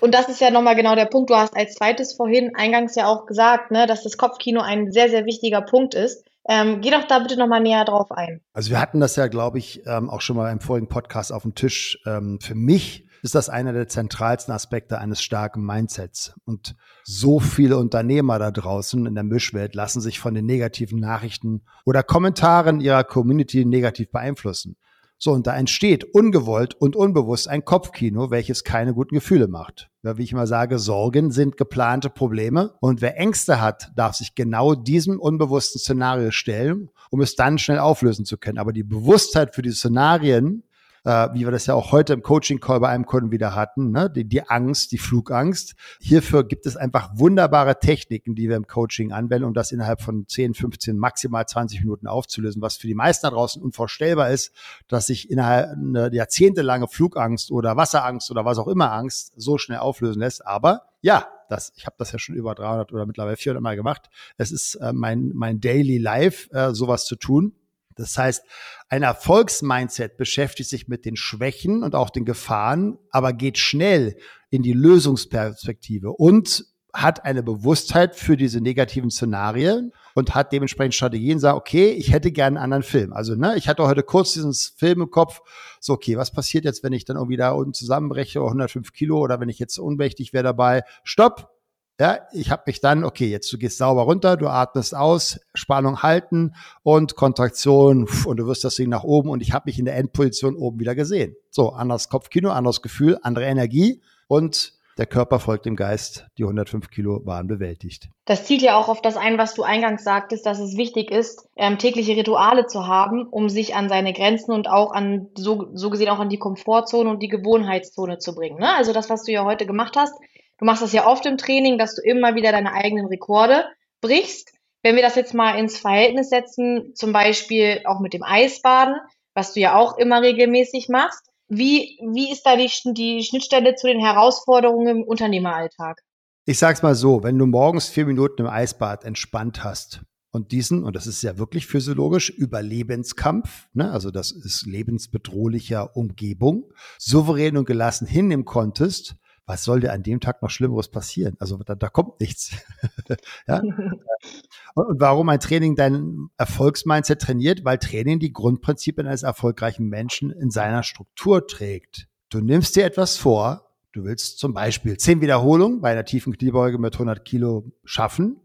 Und 0.00 0.14
das 0.14 0.28
ist 0.28 0.40
ja 0.40 0.50
nochmal 0.50 0.76
genau 0.76 0.94
der 0.94 1.06
Punkt. 1.06 1.30
Du 1.30 1.36
hast 1.36 1.54
als 1.54 1.74
zweites 1.74 2.14
vorhin 2.14 2.54
eingangs 2.54 2.94
ja 2.94 3.06
auch 3.06 3.26
gesagt, 3.26 3.70
ne, 3.70 3.86
dass 3.86 4.02
das 4.02 4.16
Kopfkino 4.16 4.62
ein 4.62 4.90
sehr, 4.90 5.10
sehr 5.10 5.26
wichtiger 5.26 5.60
Punkt 5.60 5.94
ist. 5.94 6.24
Ähm, 6.48 6.80
geh 6.80 6.90
doch 6.90 7.04
da 7.04 7.18
bitte 7.18 7.36
nochmal 7.36 7.60
näher 7.60 7.84
drauf 7.84 8.12
ein. 8.12 8.40
Also 8.52 8.70
wir 8.70 8.80
hatten 8.80 9.00
das 9.00 9.16
ja, 9.16 9.26
glaube 9.26 9.58
ich, 9.58 9.82
ähm, 9.86 10.08
auch 10.08 10.20
schon 10.20 10.36
mal 10.36 10.52
im 10.52 10.60
vorigen 10.60 10.88
Podcast 10.88 11.32
auf 11.32 11.42
dem 11.42 11.54
Tisch. 11.54 11.98
Ähm, 12.06 12.38
für 12.40 12.54
mich 12.54 13.06
ist 13.24 13.34
das 13.34 13.48
einer 13.48 13.72
der 13.72 13.88
zentralsten 13.88 14.52
Aspekte 14.52 14.98
eines 14.98 15.22
starken 15.22 15.64
Mindsets. 15.64 16.34
Und 16.44 16.76
so 17.04 17.40
viele 17.40 17.78
Unternehmer 17.78 18.38
da 18.38 18.50
draußen 18.50 19.06
in 19.06 19.14
der 19.14 19.24
Mischwelt 19.24 19.74
lassen 19.74 20.02
sich 20.02 20.20
von 20.20 20.34
den 20.34 20.44
negativen 20.44 21.00
Nachrichten 21.00 21.62
oder 21.86 22.02
Kommentaren 22.02 22.82
ihrer 22.82 23.02
Community 23.02 23.64
negativ 23.64 24.10
beeinflussen. 24.10 24.76
So, 25.16 25.32
und 25.32 25.46
da 25.46 25.56
entsteht 25.56 26.04
ungewollt 26.04 26.74
und 26.74 26.96
unbewusst 26.96 27.48
ein 27.48 27.64
Kopfkino, 27.64 28.30
welches 28.30 28.62
keine 28.62 28.92
guten 28.92 29.14
Gefühle 29.14 29.48
macht. 29.48 29.88
Ja, 30.02 30.18
wie 30.18 30.22
ich 30.24 30.32
immer 30.32 30.46
sage, 30.46 30.78
Sorgen 30.78 31.30
sind 31.30 31.56
geplante 31.56 32.10
Probleme. 32.10 32.74
Und 32.80 33.00
wer 33.00 33.16
Ängste 33.16 33.58
hat, 33.58 33.90
darf 33.96 34.16
sich 34.16 34.34
genau 34.34 34.74
diesem 34.74 35.18
unbewussten 35.18 35.80
Szenario 35.80 36.30
stellen, 36.30 36.90
um 37.10 37.22
es 37.22 37.36
dann 37.36 37.56
schnell 37.56 37.78
auflösen 37.78 38.26
zu 38.26 38.36
können. 38.36 38.58
Aber 38.58 38.74
die 38.74 38.82
Bewusstheit 38.82 39.54
für 39.54 39.62
die 39.62 39.72
Szenarien 39.72 40.64
äh, 41.04 41.28
wie 41.32 41.44
wir 41.44 41.50
das 41.50 41.66
ja 41.66 41.74
auch 41.74 41.92
heute 41.92 42.12
im 42.12 42.22
Coaching-Call 42.22 42.80
bei 42.80 42.88
einem 42.88 43.06
Kunden 43.06 43.30
wieder 43.30 43.54
hatten, 43.54 43.90
ne? 43.90 44.10
die, 44.10 44.24
die 44.24 44.48
Angst, 44.48 44.92
die 44.92 44.98
Flugangst. 44.98 45.74
Hierfür 46.00 46.44
gibt 46.44 46.66
es 46.66 46.76
einfach 46.76 47.10
wunderbare 47.14 47.78
Techniken, 47.78 48.34
die 48.34 48.48
wir 48.48 48.56
im 48.56 48.66
Coaching 48.66 49.12
anwenden, 49.12 49.46
um 49.46 49.54
das 49.54 49.72
innerhalb 49.72 50.00
von 50.00 50.26
10, 50.26 50.54
15, 50.54 50.96
maximal 50.96 51.46
20 51.46 51.80
Minuten 51.80 52.06
aufzulösen, 52.06 52.62
was 52.62 52.76
für 52.76 52.86
die 52.86 52.94
meisten 52.94 53.26
da 53.26 53.30
draußen 53.30 53.62
unvorstellbar 53.62 54.30
ist, 54.30 54.52
dass 54.88 55.06
sich 55.06 55.30
innerhalb 55.30 55.70
eine 55.72 56.12
jahrzehntelange 56.12 56.88
Flugangst 56.88 57.50
oder 57.50 57.76
Wasserangst 57.76 58.30
oder 58.30 58.44
was 58.44 58.58
auch 58.58 58.68
immer 58.68 58.92
Angst 58.92 59.32
so 59.36 59.58
schnell 59.58 59.78
auflösen 59.78 60.20
lässt. 60.20 60.46
Aber 60.46 60.82
ja, 61.02 61.28
das, 61.48 61.72
ich 61.76 61.86
habe 61.86 61.96
das 61.98 62.12
ja 62.12 62.18
schon 62.18 62.34
über 62.34 62.54
300 62.54 62.92
oder 62.92 63.04
mittlerweile 63.04 63.36
400 63.36 63.62
Mal 63.62 63.76
gemacht. 63.76 64.08
Es 64.38 64.50
ist 64.50 64.76
äh, 64.76 64.92
mein, 64.92 65.32
mein 65.34 65.60
Daily 65.60 65.98
Life, 65.98 66.50
äh, 66.52 66.72
sowas 66.72 67.04
zu 67.04 67.16
tun. 67.16 67.54
Das 67.96 68.16
heißt, 68.16 68.44
ein 68.88 69.02
Erfolgsmindset 69.02 70.16
beschäftigt 70.16 70.70
sich 70.70 70.88
mit 70.88 71.04
den 71.04 71.16
Schwächen 71.16 71.82
und 71.82 71.94
auch 71.94 72.10
den 72.10 72.24
Gefahren, 72.24 72.98
aber 73.10 73.32
geht 73.32 73.58
schnell 73.58 74.16
in 74.50 74.62
die 74.62 74.72
Lösungsperspektive 74.72 76.12
und 76.12 76.66
hat 76.94 77.24
eine 77.24 77.42
Bewusstheit 77.42 78.14
für 78.14 78.36
diese 78.36 78.60
negativen 78.60 79.10
Szenarien 79.10 79.92
und 80.14 80.34
hat 80.34 80.52
dementsprechend 80.52 80.94
Strategien, 80.94 81.40
sagt, 81.40 81.56
okay, 81.56 81.90
ich 81.90 82.12
hätte 82.12 82.30
gerne 82.30 82.58
einen 82.58 82.64
anderen 82.72 82.82
Film. 82.84 83.12
Also, 83.12 83.34
ne, 83.34 83.56
ich 83.56 83.68
hatte 83.68 83.82
heute 83.82 84.04
kurz 84.04 84.32
diesen 84.32 84.54
Film 84.54 85.02
im 85.02 85.10
Kopf, 85.10 85.40
so, 85.80 85.92
okay, 85.92 86.16
was 86.16 86.30
passiert 86.30 86.64
jetzt, 86.64 86.84
wenn 86.84 86.92
ich 86.92 87.04
dann 87.04 87.16
irgendwie 87.16 87.36
da 87.36 87.50
unten 87.50 87.74
zusammenbreche, 87.74 88.40
105 88.40 88.92
Kilo, 88.92 89.18
oder 89.18 89.40
wenn 89.40 89.48
ich 89.48 89.58
jetzt 89.58 89.76
unmächtig 89.78 90.32
wäre 90.32 90.44
dabei? 90.44 90.84
Stopp, 91.02 91.53
ja, 92.00 92.18
ich 92.32 92.50
habe 92.50 92.64
mich 92.66 92.80
dann, 92.80 93.04
okay, 93.04 93.26
jetzt 93.26 93.52
du 93.52 93.58
gehst 93.58 93.78
sauber 93.78 94.02
runter, 94.02 94.36
du 94.36 94.48
atmest 94.48 94.94
aus, 94.94 95.40
Spannung 95.54 96.02
halten 96.02 96.54
und 96.82 97.14
Kontraktion 97.14 98.08
und 98.24 98.36
du 98.38 98.46
wirst 98.46 98.64
das 98.64 98.74
Ding 98.74 98.88
nach 98.88 99.04
oben 99.04 99.30
und 99.30 99.42
ich 99.42 99.52
habe 99.52 99.64
mich 99.66 99.78
in 99.78 99.84
der 99.84 99.96
Endposition 99.96 100.56
oben 100.56 100.80
wieder 100.80 100.94
gesehen. 100.94 101.36
So, 101.50 101.70
anderes 101.70 102.08
Kopfkino, 102.08 102.50
anderes 102.50 102.82
Gefühl, 102.82 103.18
andere 103.22 103.44
Energie 103.44 104.02
und 104.26 104.74
der 104.96 105.06
Körper 105.06 105.40
folgt 105.40 105.66
dem 105.66 105.74
Geist, 105.74 106.26
die 106.38 106.44
105 106.44 106.88
Kilo 106.88 107.20
waren 107.24 107.48
bewältigt. 107.48 108.10
Das 108.26 108.44
zielt 108.44 108.62
ja 108.62 108.76
auch 108.76 108.88
auf 108.88 109.02
das 109.02 109.16
ein, 109.16 109.38
was 109.38 109.54
du 109.54 109.64
eingangs 109.64 110.04
sagtest, 110.04 110.46
dass 110.46 110.60
es 110.60 110.76
wichtig 110.76 111.10
ist, 111.10 111.48
ähm, 111.56 111.78
tägliche 111.78 112.16
Rituale 112.16 112.66
zu 112.66 112.86
haben, 112.86 113.26
um 113.26 113.48
sich 113.48 113.74
an 113.74 113.88
seine 113.88 114.12
Grenzen 114.12 114.52
und 114.52 114.68
auch 114.68 114.92
an, 114.92 115.30
so, 115.34 115.66
so 115.74 115.90
gesehen 115.90 116.10
auch 116.10 116.20
an 116.20 116.28
die 116.28 116.38
Komfortzone 116.38 117.10
und 117.10 117.22
die 117.24 117.28
Gewohnheitszone 117.28 118.18
zu 118.18 118.36
bringen. 118.36 118.60
Ne? 118.60 118.72
Also 118.76 118.92
das, 118.92 119.10
was 119.10 119.24
du 119.24 119.32
ja 119.32 119.44
heute 119.44 119.66
gemacht 119.66 119.96
hast, 119.96 120.14
Du 120.64 120.66
machst 120.66 120.80
das 120.80 120.94
ja 120.94 121.06
oft 121.06 121.26
im 121.26 121.36
Training, 121.36 121.76
dass 121.76 121.94
du 121.94 122.00
immer 122.00 122.36
wieder 122.36 122.50
deine 122.50 122.72
eigenen 122.72 123.04
Rekorde 123.04 123.66
brichst. 124.00 124.50
Wenn 124.82 124.96
wir 124.96 125.02
das 125.02 125.14
jetzt 125.14 125.34
mal 125.34 125.58
ins 125.58 125.76
Verhältnis 125.76 126.30
setzen, 126.30 126.94
zum 126.94 127.12
Beispiel 127.12 127.82
auch 127.84 128.00
mit 128.00 128.14
dem 128.14 128.22
Eisbaden, 128.22 128.94
was 129.34 129.52
du 129.52 129.60
ja 129.60 129.76
auch 129.76 129.98
immer 129.98 130.22
regelmäßig 130.22 130.88
machst, 130.88 131.20
wie, 131.48 131.98
wie 132.14 132.32
ist 132.32 132.44
da 132.46 132.56
die, 132.56 132.70
die 132.94 133.22
Schnittstelle 133.22 133.74
zu 133.74 133.88
den 133.88 134.00
Herausforderungen 134.00 134.86
im 134.86 135.02
Unternehmeralltag? 135.02 136.00
Ich 136.46 136.58
sag's 136.58 136.82
mal 136.82 136.94
so, 136.94 137.22
wenn 137.22 137.36
du 137.36 137.44
morgens 137.44 137.90
vier 137.90 138.06
Minuten 138.06 138.40
im 138.40 138.48
Eisbad 138.48 139.04
entspannt 139.04 139.64
hast 139.64 140.00
und 140.30 140.50
diesen, 140.50 140.82
und 140.82 140.96
das 140.96 141.06
ist 141.06 141.20
ja 141.22 141.36
wirklich 141.36 141.66
physiologisch, 141.66 142.30
Überlebenskampf, 142.30 143.66
ne, 143.74 143.90
also 143.90 144.10
das 144.10 144.32
ist 144.32 144.64
lebensbedrohlicher 144.64 145.94
Umgebung, 145.94 146.72
souverän 146.96 147.58
und 147.58 147.66
gelassen 147.66 148.06
hinnehmen 148.06 148.46
konntest, 148.46 149.16
was 149.46 149.64
soll 149.64 149.80
dir 149.80 149.92
an 149.92 150.02
dem 150.02 150.20
Tag 150.20 150.42
noch 150.42 150.50
Schlimmeres 150.50 150.88
passieren? 150.88 151.36
Also 151.38 151.58
da, 151.58 151.74
da 151.74 151.88
kommt 151.88 152.20
nichts. 152.20 152.56
ja? 153.46 153.60
Und 154.74 155.00
warum 155.00 155.28
ein 155.28 155.40
Training 155.40 155.76
dein 155.76 156.28
Erfolgsmindset 156.36 157.20
trainiert? 157.20 157.64
Weil 157.64 157.78
Training 157.78 158.18
die 158.18 158.32
Grundprinzipien 158.32 159.06
eines 159.06 159.22
erfolgreichen 159.22 159.88
Menschen 159.88 160.30
in 160.30 160.50
seiner 160.50 160.82
Struktur 160.82 161.46
trägt. 161.46 162.08
Du 162.30 162.40
nimmst 162.40 162.74
dir 162.76 162.84
etwas 162.84 163.16
vor, 163.16 163.70
du 163.92 164.04
willst 164.04 164.38
zum 164.38 164.54
Beispiel 164.54 164.96
zehn 164.96 165.20
Wiederholungen 165.20 165.80
bei 165.80 165.92
einer 165.92 166.04
tiefen 166.04 166.36
Kniebeuge 166.36 166.78
mit 166.78 166.94
100 166.94 167.24
Kilo 167.24 167.70
schaffen, 167.84 168.40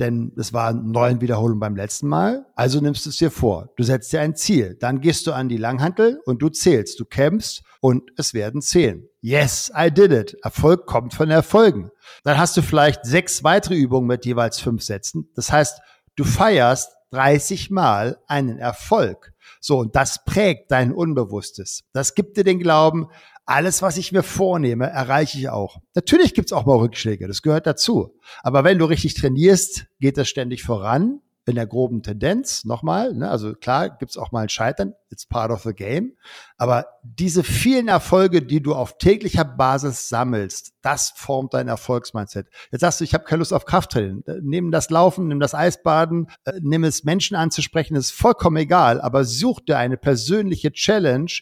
denn 0.00 0.32
es 0.36 0.52
waren 0.52 0.90
neun 0.90 1.20
Wiederholungen 1.20 1.60
beim 1.60 1.76
letzten 1.76 2.08
Mal. 2.08 2.46
Also 2.54 2.80
nimmst 2.80 3.04
du 3.04 3.10
es 3.10 3.18
dir 3.18 3.30
vor. 3.30 3.68
Du 3.76 3.82
setzt 3.82 4.12
dir 4.12 4.20
ein 4.20 4.34
Ziel. 4.34 4.76
Dann 4.80 5.00
gehst 5.00 5.26
du 5.26 5.32
an 5.32 5.48
die 5.48 5.56
Langhantel 5.56 6.20
und 6.24 6.40
du 6.40 6.48
zählst. 6.48 6.98
Du 6.98 7.04
kämpfst 7.04 7.62
und 7.80 8.10
es 8.16 8.34
werden 8.34 8.62
zehn. 8.62 9.08
Yes, 9.20 9.70
I 9.76 9.90
did 9.90 10.12
it. 10.12 10.36
Erfolg 10.42 10.86
kommt 10.86 11.14
von 11.14 11.30
Erfolgen. 11.30 11.90
Dann 12.24 12.38
hast 12.38 12.56
du 12.56 12.62
vielleicht 12.62 13.04
sechs 13.04 13.44
weitere 13.44 13.76
Übungen 13.76 14.06
mit 14.06 14.24
jeweils 14.24 14.58
fünf 14.58 14.82
Sätzen. 14.82 15.28
Das 15.34 15.52
heißt, 15.52 15.80
du 16.16 16.24
feierst 16.24 16.90
30 17.10 17.70
Mal 17.70 18.18
einen 18.26 18.58
Erfolg. 18.58 19.32
So, 19.60 19.78
und 19.78 19.96
das 19.96 20.24
prägt 20.24 20.70
dein 20.70 20.92
Unbewusstes. 20.92 21.82
Das 21.92 22.14
gibt 22.14 22.36
dir 22.36 22.44
den 22.44 22.60
Glauben, 22.60 23.08
alles, 23.50 23.82
was 23.82 23.96
ich 23.96 24.12
mir 24.12 24.22
vornehme, 24.22 24.86
erreiche 24.86 25.36
ich 25.36 25.48
auch. 25.48 25.78
Natürlich 25.94 26.34
gibt's 26.34 26.52
auch 26.52 26.66
mal 26.66 26.76
Rückschläge, 26.76 27.26
das 27.26 27.42
gehört 27.42 27.66
dazu. 27.66 28.16
Aber 28.42 28.62
wenn 28.62 28.78
du 28.78 28.84
richtig 28.84 29.14
trainierst, 29.14 29.86
geht 29.98 30.16
das 30.16 30.28
ständig 30.28 30.62
voran 30.62 31.20
in 31.46 31.56
der 31.56 31.66
groben 31.66 32.02
Tendenz, 32.02 32.64
nochmal, 32.64 33.12
ne, 33.12 33.28
also 33.28 33.54
klar 33.54 33.90
gibt's 33.90 34.16
auch 34.16 34.30
mal 34.30 34.42
ein 34.42 34.48
Scheitern, 34.48 34.94
it's 35.10 35.26
part 35.26 35.50
of 35.50 35.62
the 35.62 35.72
game, 35.72 36.16
aber 36.56 36.86
diese 37.02 37.42
vielen 37.44 37.88
Erfolge, 37.88 38.42
die 38.42 38.62
du 38.62 38.74
auf 38.74 38.98
täglicher 38.98 39.44
Basis 39.44 40.08
sammelst, 40.08 40.72
das 40.82 41.12
formt 41.14 41.54
dein 41.54 41.68
Erfolgsmindset. 41.68 42.48
Jetzt 42.70 42.80
sagst 42.80 43.00
du, 43.00 43.04
ich 43.04 43.14
habe 43.14 43.24
keine 43.24 43.40
Lust 43.40 43.52
auf 43.52 43.64
Krafttraining. 43.64 44.24
Nimm 44.42 44.70
das 44.70 44.90
Laufen, 44.90 45.28
nimm 45.28 45.40
das 45.40 45.54
Eisbaden, 45.54 46.28
äh, 46.44 46.52
nimm 46.62 46.84
es 46.84 47.04
Menschen 47.04 47.36
anzusprechen, 47.36 47.96
ist 47.96 48.12
vollkommen 48.12 48.56
egal, 48.56 49.00
aber 49.00 49.24
such 49.24 49.60
dir 49.60 49.78
eine 49.78 49.96
persönliche 49.96 50.72
Challenge, 50.72 51.32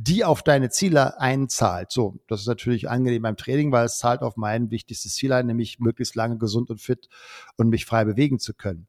die 0.00 0.24
auf 0.24 0.44
deine 0.44 0.70
Ziele 0.70 1.20
einzahlt. 1.20 1.90
So, 1.90 2.20
das 2.28 2.42
ist 2.42 2.46
natürlich 2.46 2.88
angenehm 2.88 3.22
beim 3.22 3.36
Training, 3.36 3.72
weil 3.72 3.86
es 3.86 3.98
zahlt 3.98 4.22
auf 4.22 4.36
mein 4.36 4.70
wichtigstes 4.70 5.14
Ziel 5.14 5.32
ein, 5.32 5.46
nämlich 5.46 5.80
möglichst 5.80 6.14
lange 6.14 6.38
gesund 6.38 6.70
und 6.70 6.80
fit 6.80 7.08
und 7.56 7.68
mich 7.68 7.84
frei 7.84 8.04
bewegen 8.04 8.38
zu 8.38 8.54
können. 8.54 8.86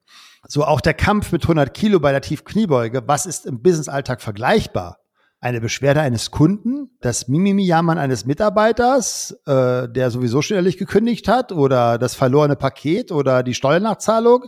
So, 0.47 0.63
auch 0.63 0.81
der 0.81 0.93
Kampf 0.93 1.31
mit 1.31 1.41
100 1.43 1.73
Kilo 1.73 1.99
bei 1.99 2.11
der 2.11 2.21
Tiefkniebeuge, 2.21 3.07
was 3.07 3.25
ist 3.25 3.47
im 3.47 3.63
Businessalltag 3.63 4.21
vergleichbar? 4.29 4.99
Eine 5.41 5.59
Beschwerde 5.59 6.01
eines 6.01 6.29
Kunden, 6.31 6.91
das 7.01 7.27
Mimimi-Jammern 7.29 7.97
eines 7.97 8.25
Mitarbeiters, 8.25 9.31
äh, 9.47 9.87
der 9.89 10.11
sowieso 10.11 10.41
schon 10.41 10.57
ehrlich 10.57 10.77
gekündigt 10.77 11.27
hat, 11.27 11.51
oder 11.51 11.97
das 11.97 12.13
verlorene 12.13 12.55
Paket 12.55 13.11
oder 13.11 13.41
die 13.41 13.55
Steuernachzahlung, 13.55 14.45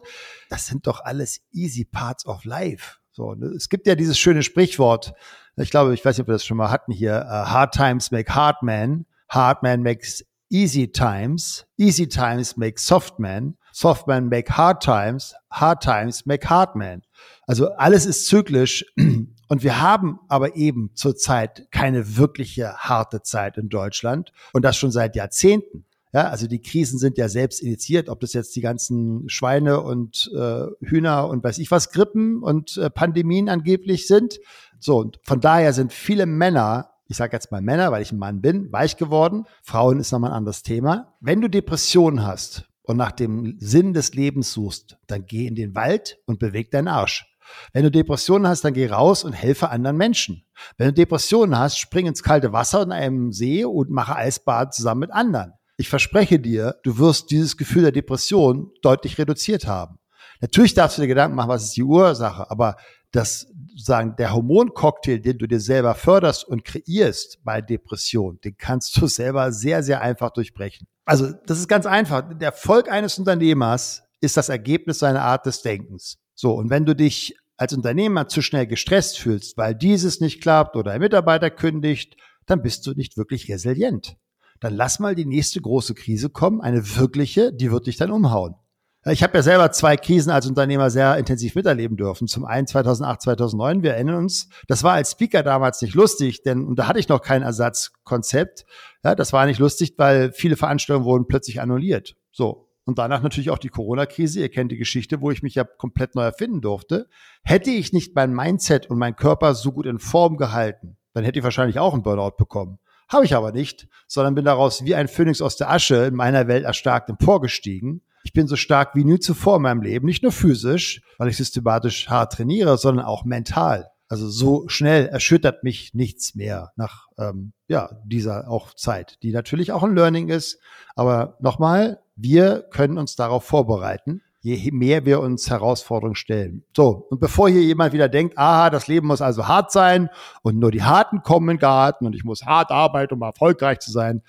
das 0.49 0.67
sind 0.67 0.85
doch 0.85 0.99
alles 1.03 1.39
easy 1.51 1.85
parts 1.85 2.27
of 2.27 2.43
life. 2.45 2.97
So, 3.11 3.33
ne? 3.33 3.47
es 3.55 3.69
gibt 3.69 3.87
ja 3.87 3.95
dieses 3.95 4.19
schöne 4.19 4.43
Sprichwort, 4.43 5.13
ich 5.55 5.71
glaube, 5.71 5.93
ich 5.93 6.05
weiß 6.05 6.17
nicht, 6.17 6.21
ob 6.21 6.27
wir 6.27 6.33
das 6.33 6.45
schon 6.45 6.57
mal 6.57 6.69
hatten 6.69 6.91
hier, 6.91 7.25
uh, 7.25 7.49
hard 7.49 7.73
times 7.73 8.11
make 8.11 8.33
hard 8.35 8.61
men, 8.61 9.05
hard 9.29 9.63
man 9.63 9.81
makes 9.81 10.23
easy 10.49 10.91
times, 10.91 11.65
easy 11.77 12.07
times 12.07 12.55
make 12.57 12.79
soft 12.79 13.17
men, 13.17 13.57
soft 13.71 14.07
men 14.07 14.29
make 14.29 14.57
hard 14.57 14.81
times, 14.81 15.35
hard 15.49 15.81
times 15.81 16.25
make 16.25 16.49
hard 16.49 16.75
men. 16.75 17.01
Also 17.47 17.69
alles 17.73 18.05
ist 18.05 18.27
zyklisch 18.27 18.85
und 19.47 19.63
wir 19.63 19.81
haben 19.81 20.19
aber 20.29 20.55
eben 20.55 20.91
zurzeit 20.95 21.67
keine 21.71 22.17
wirkliche 22.17 22.75
harte 22.77 23.21
Zeit 23.21 23.57
in 23.57 23.69
Deutschland 23.69 24.31
und 24.53 24.63
das 24.63 24.77
schon 24.77 24.91
seit 24.91 25.15
Jahrzehnten. 25.15 25.85
Ja, 26.13 26.27
also 26.27 26.47
die 26.47 26.61
Krisen 26.61 26.99
sind 26.99 27.17
ja 27.17 27.29
selbst 27.29 27.61
initiiert, 27.61 28.09
ob 28.09 28.19
das 28.19 28.33
jetzt 28.33 28.55
die 28.57 28.61
ganzen 28.61 29.29
Schweine 29.29 29.81
und 29.81 30.29
äh, 30.35 30.65
Hühner 30.81 31.29
und 31.29 31.41
weiß 31.41 31.57
ich 31.59 31.71
was, 31.71 31.91
Grippen 31.91 32.43
und 32.43 32.75
äh, 32.77 32.89
Pandemien 32.89 33.47
angeblich 33.47 34.07
sind. 34.07 34.39
So, 34.79 34.97
und 34.97 35.19
von 35.23 35.39
daher 35.39 35.71
sind 35.71 35.93
viele 35.93 36.25
Männer, 36.25 36.89
ich 37.07 37.15
sage 37.15 37.33
jetzt 37.33 37.51
mal 37.51 37.61
Männer, 37.61 37.93
weil 37.93 38.01
ich 38.01 38.11
ein 38.11 38.17
Mann 38.17 38.41
bin, 38.41 38.71
weich 38.73 38.97
geworden. 38.97 39.45
Frauen 39.63 40.01
ist 40.01 40.11
nochmal 40.11 40.31
ein 40.31 40.37
anderes 40.37 40.63
Thema. 40.63 41.13
Wenn 41.21 41.39
du 41.39 41.49
Depressionen 41.49 42.25
hast 42.25 42.65
und 42.91 42.97
nach 42.97 43.11
dem 43.11 43.55
Sinn 43.59 43.93
des 43.93 44.13
Lebens 44.13 44.51
suchst, 44.51 44.97
dann 45.07 45.25
geh 45.25 45.47
in 45.47 45.55
den 45.55 45.73
Wald 45.75 46.17
und 46.25 46.39
beweg 46.39 46.71
deinen 46.71 46.87
Arsch. 46.87 47.25
Wenn 47.73 47.83
du 47.83 47.91
Depressionen 47.91 48.47
hast, 48.47 48.63
dann 48.63 48.73
geh 48.73 48.87
raus 48.87 49.23
und 49.23 49.33
helfe 49.33 49.69
anderen 49.69 49.97
Menschen. 49.97 50.45
Wenn 50.77 50.87
du 50.87 50.93
Depressionen 50.93 51.57
hast, 51.57 51.79
spring 51.79 52.05
ins 52.05 52.23
kalte 52.23 52.53
Wasser 52.53 52.83
in 52.83 52.91
einem 52.91 53.31
See 53.31 53.65
und 53.65 53.89
mache 53.89 54.15
Eisbad 54.15 54.73
zusammen 54.73 55.01
mit 55.01 55.11
anderen. 55.11 55.53
Ich 55.77 55.89
verspreche 55.89 56.39
dir, 56.39 56.75
du 56.83 56.97
wirst 56.97 57.31
dieses 57.31 57.57
Gefühl 57.57 57.81
der 57.81 57.91
Depression 57.91 58.71
deutlich 58.81 59.17
reduziert 59.17 59.67
haben. 59.67 59.97
Natürlich 60.41 60.73
darfst 60.73 60.97
du 60.97 61.01
dir 61.01 61.07
Gedanken 61.07 61.35
machen, 61.35 61.49
was 61.49 61.63
ist 61.63 61.77
die 61.77 61.83
Ursache, 61.83 62.49
aber 62.49 62.75
das 63.11 63.50
sagen 63.75 64.15
der 64.17 64.33
Hormoncocktail, 64.33 65.19
den 65.19 65.37
du 65.37 65.47
dir 65.47 65.59
selber 65.59 65.95
förderst 65.95 66.47
und 66.47 66.63
kreierst 66.63 67.39
bei 67.43 67.61
Depression, 67.61 68.39
den 68.43 68.57
kannst 68.57 68.97
du 68.97 69.07
selber 69.07 69.51
sehr 69.51 69.83
sehr 69.83 70.01
einfach 70.01 70.31
durchbrechen. 70.31 70.87
Also, 71.05 71.33
das 71.45 71.59
ist 71.59 71.67
ganz 71.67 71.85
einfach. 71.85 72.23
Der 72.37 72.49
Erfolg 72.49 72.91
eines 72.91 73.17
Unternehmers 73.17 74.03
ist 74.21 74.37
das 74.37 74.49
Ergebnis 74.49 74.99
seiner 74.99 75.23
Art 75.23 75.45
des 75.45 75.61
Denkens. 75.61 76.19
So, 76.35 76.53
und 76.53 76.69
wenn 76.69 76.85
du 76.85 76.95
dich 76.95 77.35
als 77.57 77.73
Unternehmer 77.73 78.27
zu 78.27 78.41
schnell 78.41 78.65
gestresst 78.65 79.19
fühlst, 79.19 79.57
weil 79.57 79.75
dieses 79.75 80.19
nicht 80.19 80.41
klappt 80.41 80.75
oder 80.75 80.91
ein 80.91 81.01
Mitarbeiter 81.01 81.51
kündigt, 81.51 82.15
dann 82.45 82.61
bist 82.61 82.87
du 82.87 82.93
nicht 82.93 83.17
wirklich 83.17 83.51
resilient. 83.51 84.17
Dann 84.59 84.75
lass 84.75 84.99
mal 84.99 85.15
die 85.15 85.25
nächste 85.25 85.61
große 85.61 85.93
Krise 85.95 86.29
kommen, 86.29 86.61
eine 86.61 86.95
wirkliche, 86.97 87.53
die 87.53 87.71
wird 87.71 87.87
dich 87.87 87.97
dann 87.97 88.11
umhauen. 88.11 88.55
Ich 89.05 89.23
habe 89.23 89.35
ja 89.35 89.41
selber 89.41 89.71
zwei 89.71 89.97
Krisen 89.97 90.29
als 90.29 90.45
Unternehmer 90.45 90.91
sehr 90.91 91.17
intensiv 91.17 91.55
miterleben 91.55 91.97
dürfen. 91.97 92.27
Zum 92.27 92.45
einen 92.45 92.67
2008, 92.67 93.23
2009, 93.23 93.81
wir 93.81 93.93
erinnern 93.93 94.17
uns, 94.17 94.47
das 94.67 94.83
war 94.83 94.93
als 94.93 95.13
Speaker 95.13 95.41
damals 95.41 95.81
nicht 95.81 95.95
lustig, 95.95 96.43
denn 96.43 96.65
und 96.65 96.77
da 96.77 96.87
hatte 96.87 96.99
ich 96.99 97.09
noch 97.09 97.23
kein 97.23 97.41
Ersatzkonzept. 97.41 98.63
Ja, 99.03 99.15
das 99.15 99.33
war 99.33 99.47
nicht 99.47 99.57
lustig, 99.57 99.95
weil 99.97 100.31
viele 100.31 100.55
Veranstaltungen 100.55 101.05
wurden 101.05 101.27
plötzlich 101.27 101.61
annulliert. 101.61 102.15
So. 102.31 102.67
Und 102.85 102.99
danach 102.99 103.23
natürlich 103.23 103.49
auch 103.49 103.57
die 103.57 103.69
Corona-Krise. 103.69 104.39
Ihr 104.39 104.49
kennt 104.49 104.71
die 104.71 104.77
Geschichte, 104.77 105.21
wo 105.21 105.31
ich 105.31 105.41
mich 105.41 105.55
ja 105.55 105.63
komplett 105.63 106.13
neu 106.13 106.23
erfinden 106.23 106.61
durfte. 106.61 107.07
Hätte 107.43 107.71
ich 107.71 107.93
nicht 107.93 108.15
mein 108.15 108.33
Mindset 108.33 108.87
und 108.87 108.99
mein 108.99 109.15
Körper 109.15 109.55
so 109.55 109.71
gut 109.71 109.87
in 109.87 109.97
Form 109.97 110.37
gehalten, 110.37 110.97
dann 111.13 111.23
hätte 111.23 111.39
ich 111.39 111.43
wahrscheinlich 111.43 111.79
auch 111.79 111.93
einen 111.93 112.03
Burnout 112.03 112.35
bekommen. 112.37 112.77
Habe 113.09 113.25
ich 113.25 113.35
aber 113.35 113.51
nicht, 113.51 113.87
sondern 114.07 114.35
bin 114.35 114.45
daraus 114.45 114.85
wie 114.85 114.93
ein 114.93 115.07
Phönix 115.07 115.41
aus 115.41 115.57
der 115.57 115.71
Asche 115.71 116.05
in 116.05 116.15
meiner 116.15 116.47
Welt 116.47 116.65
erstarkt 116.65 117.09
emporgestiegen 117.09 118.03
ich 118.31 118.33
bin 118.33 118.47
so 118.47 118.55
stark 118.55 118.95
wie 118.95 119.03
nie 119.03 119.19
zuvor 119.19 119.57
in 119.57 119.63
meinem 119.63 119.81
Leben, 119.81 120.05
nicht 120.05 120.23
nur 120.23 120.31
physisch, 120.31 121.01
weil 121.17 121.27
ich 121.27 121.35
systematisch 121.35 122.07
hart 122.07 122.31
trainiere, 122.31 122.77
sondern 122.77 123.05
auch 123.05 123.25
mental. 123.25 123.89
Also 124.07 124.29
so 124.29 124.69
schnell 124.69 125.07
erschüttert 125.07 125.65
mich 125.65 125.93
nichts 125.93 126.33
mehr 126.33 126.71
nach 126.77 127.07
ähm, 127.17 127.51
ja 127.67 127.89
dieser 128.05 128.49
auch 128.49 128.73
Zeit, 128.73 129.17
die 129.21 129.33
natürlich 129.33 129.73
auch 129.73 129.83
ein 129.83 129.95
Learning 129.95 130.29
ist. 130.29 130.59
Aber 130.95 131.35
nochmal, 131.41 131.99
wir 132.15 132.65
können 132.71 132.97
uns 132.97 133.17
darauf 133.17 133.43
vorbereiten, 133.43 134.21
je 134.39 134.71
mehr 134.71 135.05
wir 135.05 135.19
uns 135.19 135.49
Herausforderungen 135.49 136.15
stellen. 136.15 136.63
So, 136.73 137.07
und 137.09 137.19
bevor 137.19 137.49
hier 137.49 137.61
jemand 137.61 137.91
wieder 137.91 138.07
denkt, 138.07 138.37
aha, 138.37 138.69
das 138.69 138.87
Leben 138.87 139.07
muss 139.07 139.21
also 139.21 139.49
hart 139.49 139.73
sein 139.73 140.09
und 140.41 140.57
nur 140.57 140.71
die 140.71 140.83
Harten 140.83 141.21
kommen 141.21 141.49
in 141.49 141.57
den 141.57 141.61
Garten 141.61 142.05
und 142.05 142.15
ich 142.15 142.23
muss 142.23 142.45
hart 142.45 142.71
arbeiten, 142.71 143.13
um 143.13 143.21
erfolgreich 143.23 143.79
zu 143.79 143.91
sein, 143.91 144.21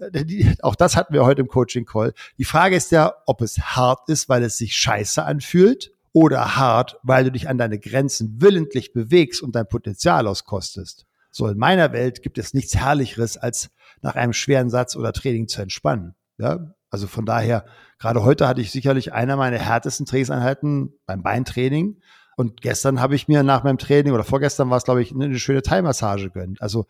äh, 0.00 0.54
auch 0.62 0.74
das 0.74 0.96
hatten 0.96 1.14
wir 1.14 1.24
heute 1.24 1.42
im 1.42 1.48
Coaching 1.48 1.84
Call. 1.84 2.12
Die 2.38 2.44
Frage 2.44 2.76
ist 2.76 2.90
ja, 2.90 3.14
ob 3.26 3.40
es 3.40 3.58
hart 3.58 4.08
ist, 4.08 4.28
weil 4.28 4.42
es 4.42 4.58
sich 4.58 4.76
scheiße 4.76 5.24
anfühlt 5.24 5.92
oder 6.12 6.56
hart, 6.56 6.98
weil 7.02 7.24
du 7.24 7.32
dich 7.32 7.48
an 7.48 7.58
deine 7.58 7.78
Grenzen 7.78 8.40
willentlich 8.40 8.92
bewegst 8.92 9.42
und 9.42 9.54
dein 9.54 9.68
Potenzial 9.68 10.26
auskostest. 10.26 11.06
So 11.30 11.46
in 11.46 11.58
meiner 11.58 11.92
Welt 11.92 12.22
gibt 12.22 12.38
es 12.38 12.54
nichts 12.54 12.74
Herrlicheres, 12.74 13.36
als 13.36 13.70
nach 14.00 14.16
einem 14.16 14.32
schweren 14.32 14.70
Satz 14.70 14.96
oder 14.96 15.12
Training 15.12 15.48
zu 15.48 15.62
entspannen. 15.62 16.14
Ja, 16.38 16.74
also 16.90 17.06
von 17.06 17.26
daher, 17.26 17.64
gerade 17.98 18.22
heute 18.22 18.48
hatte 18.48 18.60
ich 18.60 18.70
sicherlich 18.70 19.12
einer 19.12 19.36
meiner 19.36 19.58
härtesten 19.58 20.06
Trainingseinheiten 20.06 20.94
beim 21.06 21.22
Beintraining. 21.22 22.00
Und 22.36 22.60
gestern 22.62 23.00
habe 23.00 23.16
ich 23.16 23.28
mir 23.28 23.42
nach 23.42 23.64
meinem 23.64 23.78
Training 23.78 24.12
oder 24.12 24.24
vorgestern 24.24 24.70
war 24.70 24.78
es, 24.78 24.84
glaube 24.84 25.02
ich, 25.02 25.12
eine 25.12 25.38
schöne 25.38 25.62
Thai-Massage 25.62 26.30
gönnt. 26.30 26.62
Also 26.62 26.86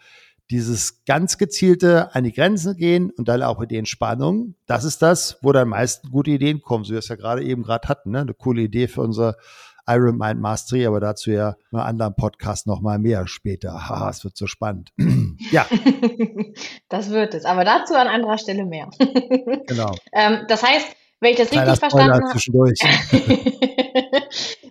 dieses 0.50 1.04
ganz 1.04 1.38
gezielte 1.38 2.14
an 2.14 2.24
die 2.24 2.32
Grenzen 2.32 2.76
gehen 2.76 3.10
und 3.10 3.28
dann 3.28 3.42
auch 3.42 3.58
mit 3.58 3.70
die 3.70 3.76
Entspannung, 3.76 4.54
das 4.66 4.84
ist 4.84 5.02
das, 5.02 5.38
wo 5.42 5.52
dann 5.52 5.68
meisten 5.68 6.10
gute 6.10 6.30
Ideen 6.30 6.62
kommen, 6.62 6.84
so 6.84 6.90
wie 6.90 6.94
wir 6.94 7.00
es 7.00 7.08
ja 7.08 7.16
gerade 7.16 7.42
eben 7.42 7.62
gerade 7.62 7.88
hatten, 7.88 8.12
ne? 8.12 8.20
eine 8.20 8.34
coole 8.34 8.62
Idee 8.62 8.88
für 8.88 9.02
unser 9.02 9.36
Iron 9.88 10.18
Mind 10.18 10.40
Mastery, 10.40 10.86
aber 10.86 11.00
dazu 11.00 11.30
ja 11.30 11.56
in 11.72 11.78
einem 11.78 11.88
anderen 11.88 12.14
Podcast 12.14 12.66
nochmal 12.66 12.98
mehr 12.98 13.26
später. 13.26 13.88
Haha, 13.88 14.10
es 14.10 14.22
wird 14.22 14.36
so 14.36 14.46
spannend. 14.46 14.92
ja. 15.50 15.66
Das 16.88 17.10
wird 17.10 17.34
es, 17.34 17.44
aber 17.44 17.64
dazu 17.64 17.94
an 17.94 18.08
anderer 18.08 18.38
Stelle 18.38 18.64
mehr. 18.64 18.88
genau. 19.66 19.94
Ähm, 20.12 20.44
das 20.48 20.62
heißt, 20.62 20.86
wenn 21.20 21.32
ich 21.32 21.36
das 21.36 21.52
richtig 21.52 21.78
verstanden 21.78 22.14
habe. 22.14 22.24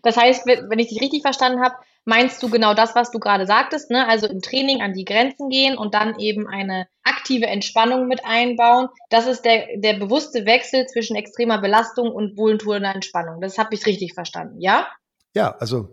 Das 0.03 0.15
heißt, 0.15 0.45
wenn 0.45 0.79
ich 0.79 0.87
dich 0.87 1.01
richtig 1.01 1.21
verstanden 1.21 1.61
habe, 1.61 1.75
meinst 2.07 2.41
du 2.41 2.49
genau 2.49 2.73
das, 2.73 2.95
was 2.95 3.11
du 3.11 3.19
gerade 3.19 3.45
sagtest, 3.45 3.91
ne? 3.91 4.07
Also 4.07 4.27
im 4.27 4.41
Training 4.41 4.81
an 4.81 4.93
die 4.93 5.05
Grenzen 5.05 5.49
gehen 5.49 5.77
und 5.77 5.93
dann 5.93 6.17
eben 6.19 6.47
eine 6.47 6.87
aktive 7.03 7.47
Entspannung 7.47 8.07
mit 8.07 8.21
einbauen. 8.25 8.87
Das 9.09 9.27
ist 9.27 9.43
der, 9.43 9.67
der 9.75 9.99
bewusste 9.99 10.45
Wechsel 10.45 10.87
zwischen 10.87 11.17
extremer 11.17 11.59
Belastung 11.59 12.09
und 12.11 12.37
wohltuender 12.37 12.95
Entspannung. 12.95 13.41
Das 13.41 13.57
habe 13.57 13.75
ich 13.75 13.85
richtig 13.85 14.13
verstanden, 14.13 14.61
ja? 14.61 14.87
Ja, 15.35 15.55
also 15.59 15.89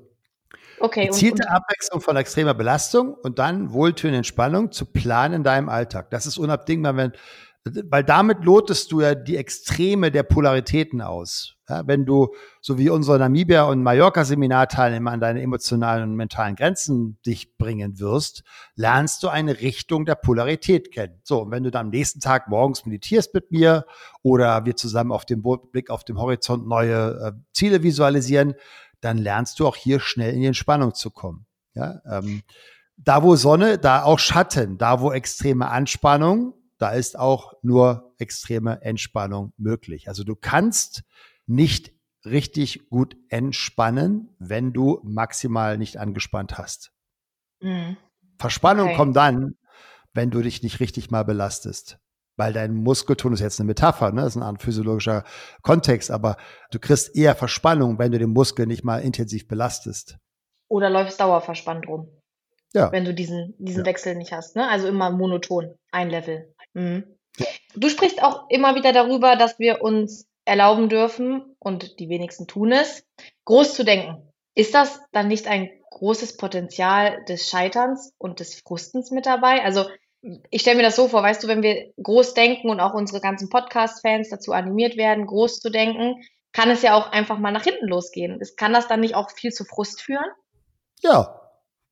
Okay, 0.80 1.06
gezielte 1.06 1.42
und, 1.42 1.50
und, 1.50 1.56
Abwechslung 1.56 2.00
von 2.00 2.16
extremer 2.16 2.54
Belastung 2.54 3.14
und 3.14 3.38
dann 3.38 3.72
wohltuende 3.72 4.18
Entspannung 4.18 4.70
zu 4.70 4.86
planen 4.86 5.34
in 5.34 5.44
deinem 5.44 5.68
Alltag. 5.68 6.10
Das 6.10 6.26
ist 6.26 6.38
unabdingbar, 6.38 6.96
wenn 6.96 7.12
weil 7.64 8.04
damit 8.04 8.44
lotest 8.44 8.92
du 8.92 9.00
ja 9.00 9.14
die 9.14 9.36
Extreme 9.36 10.10
der 10.10 10.22
Polaritäten 10.22 11.00
aus. 11.00 11.53
Ja, 11.68 11.87
wenn 11.87 12.05
du, 12.05 12.35
so 12.61 12.77
wie 12.77 12.90
unsere 12.90 13.18
Namibia- 13.18 13.62
und 13.70 13.83
Mallorca-Seminarteilnehmer 13.83 15.11
an 15.12 15.20
deine 15.20 15.40
emotionalen 15.40 16.11
und 16.11 16.14
mentalen 16.14 16.57
Grenzen 16.57 17.18
dich 17.24 17.57
bringen 17.57 17.98
wirst, 17.98 18.44
lernst 18.74 19.22
du 19.22 19.29
eine 19.29 19.61
Richtung 19.61 20.05
der 20.05 20.16
Polarität 20.16 20.92
kennen. 20.92 21.20
So, 21.22 21.40
und 21.42 21.50
wenn 21.50 21.62
du 21.62 21.70
dann 21.70 21.87
am 21.87 21.90
nächsten 21.90 22.20
Tag 22.20 22.48
morgens 22.48 22.85
meditierst 22.85 23.33
mit 23.33 23.50
mir 23.50 23.87
oder 24.22 24.66
wir 24.66 24.77
zusammen 24.77 25.11
auf 25.11 25.24
dem 25.24 25.42
Blick 25.72 25.88
auf 25.88 26.05
dem 26.05 26.18
Horizont 26.18 26.68
neue 26.68 27.18
äh, 27.18 27.33
Ziele 27.55 27.83
visualisieren, 27.83 28.55
dann 29.00 29.16
lernst 29.16 29.59
du 29.59 29.66
auch 29.66 29.77
hier 29.77 30.00
schnell 30.00 30.35
in 30.35 30.40
die 30.40 30.46
Entspannung 30.46 30.94
zu 30.94 31.11
kommen. 31.11 31.46
Ja, 31.74 32.00
ähm, 32.11 32.42
da 32.96 33.22
wo 33.22 33.37
Sonne, 33.37 33.79
da 33.79 34.05
auch 34.05 34.18
Schatten, 34.18 34.79
da 34.79 35.00
wo 35.00 35.12
extreme 35.12 35.70
Anspannung, 35.70 36.55
da 36.79 36.90
ist 36.90 37.18
auch 37.18 37.55
nur 37.62 38.14
extreme 38.18 38.83
Entspannung 38.83 39.53
möglich. 39.57 40.09
Also 40.09 40.24
du 40.24 40.37
kannst 40.37 41.03
nicht 41.46 41.92
richtig 42.24 42.88
gut 42.88 43.16
entspannen, 43.28 44.35
wenn 44.38 44.72
du 44.72 45.00
maximal 45.04 45.78
nicht 45.78 45.98
angespannt 45.98 46.59
hast. 46.59 46.92
Mhm. 47.61 47.96
Verspannung 48.38 48.88
okay. 48.88 48.96
kommt 48.96 49.16
dann, 49.16 49.57
wenn 50.12 50.30
du 50.30 50.40
dich 50.40 50.62
nicht 50.62 50.80
richtig 50.80 51.11
mal 51.11 51.24
belastest. 51.24 51.98
Weil 52.37 52.52
dein 52.52 52.74
Muskelton 52.74 53.33
ist 53.33 53.40
jetzt 53.40 53.61
eine 53.61 53.68
Metapher, 53.68 54.11
ne? 54.11 54.22
das 54.22 54.30
ist 54.35 54.37
ein 54.37 54.42
Art 54.42 54.61
physiologischer 54.61 55.24
Kontext, 55.62 56.11
aber 56.11 56.37
du 56.72 56.80
kriegst 56.80 57.14
eher 57.14 57.37
Verspannung, 57.37 57.98
wenn 57.98 58.11
du 58.11 58.18
den 58.18 58.30
Muskel 58.30 58.66
nicht 58.66 58.83
mal 58.83 58.98
intensiv 58.98 59.46
belastest. 59.46 60.18
Oder 60.68 60.90
läufst 60.90 61.20
dauerverspannt 61.20 61.87
rum. 61.87 62.09
Ja. 62.72 62.90
Wenn 62.90 63.04
du 63.04 63.14
diesen, 63.14 63.54
diesen 63.59 63.85
ja. 63.85 63.87
Wechsel 63.87 64.16
nicht 64.16 64.33
hast, 64.33 64.57
ne? 64.57 64.68
Also 64.68 64.88
immer 64.88 65.11
monoton, 65.11 65.76
ein 65.92 66.11
Level. 66.11 66.52
Mhm. 66.72 67.04
Du 67.76 67.88
sprichst 67.88 68.20
auch 68.20 68.48
immer 68.50 68.74
wieder 68.74 68.92
darüber, 68.92 69.37
dass 69.37 69.61
wir 69.61 69.83
uns 69.83 70.26
erlauben 70.44 70.88
dürfen, 70.88 71.57
und 71.59 71.98
die 71.98 72.09
wenigsten 72.09 72.46
tun 72.46 72.72
es, 72.72 73.04
groß 73.44 73.74
zu 73.74 73.85
denken. 73.85 74.33
Ist 74.54 74.74
das 74.74 75.00
dann 75.12 75.28
nicht 75.28 75.48
ein 75.48 75.70
großes 75.90 76.37
Potenzial 76.37 77.24
des 77.24 77.48
Scheiterns 77.48 78.12
und 78.18 78.40
des 78.40 78.61
Frustens 78.61 79.11
mit 79.11 79.26
dabei? 79.26 79.64
Also 79.64 79.87
ich 80.50 80.62
stelle 80.62 80.76
mir 80.76 80.83
das 80.83 80.96
so 80.96 81.09
vor, 81.09 81.22
weißt 81.22 81.42
du, 81.42 81.48
wenn 81.48 81.62
wir 81.62 81.92
groß 82.02 82.35
denken 82.35 82.70
und 82.70 82.80
auch 82.80 82.94
unsere 82.94 83.20
ganzen 83.20 83.48
Podcast-Fans 83.48 84.28
dazu 84.30 84.52
animiert 84.52 84.96
werden, 84.96 85.26
groß 85.26 85.61
zu 85.61 85.70
denken, 85.70 86.22
kann 86.52 86.70
es 86.70 86.83
ja 86.83 86.94
auch 86.94 87.11
einfach 87.11 87.38
mal 87.38 87.50
nach 87.50 87.64
hinten 87.64 87.88
losgehen. 87.88 88.40
Kann 88.57 88.72
das 88.72 88.88
dann 88.88 89.00
nicht 89.00 89.14
auch 89.14 89.30
viel 89.30 89.52
zu 89.52 89.64
Frust 89.64 90.00
führen? 90.00 90.30
Ja, 91.02 91.40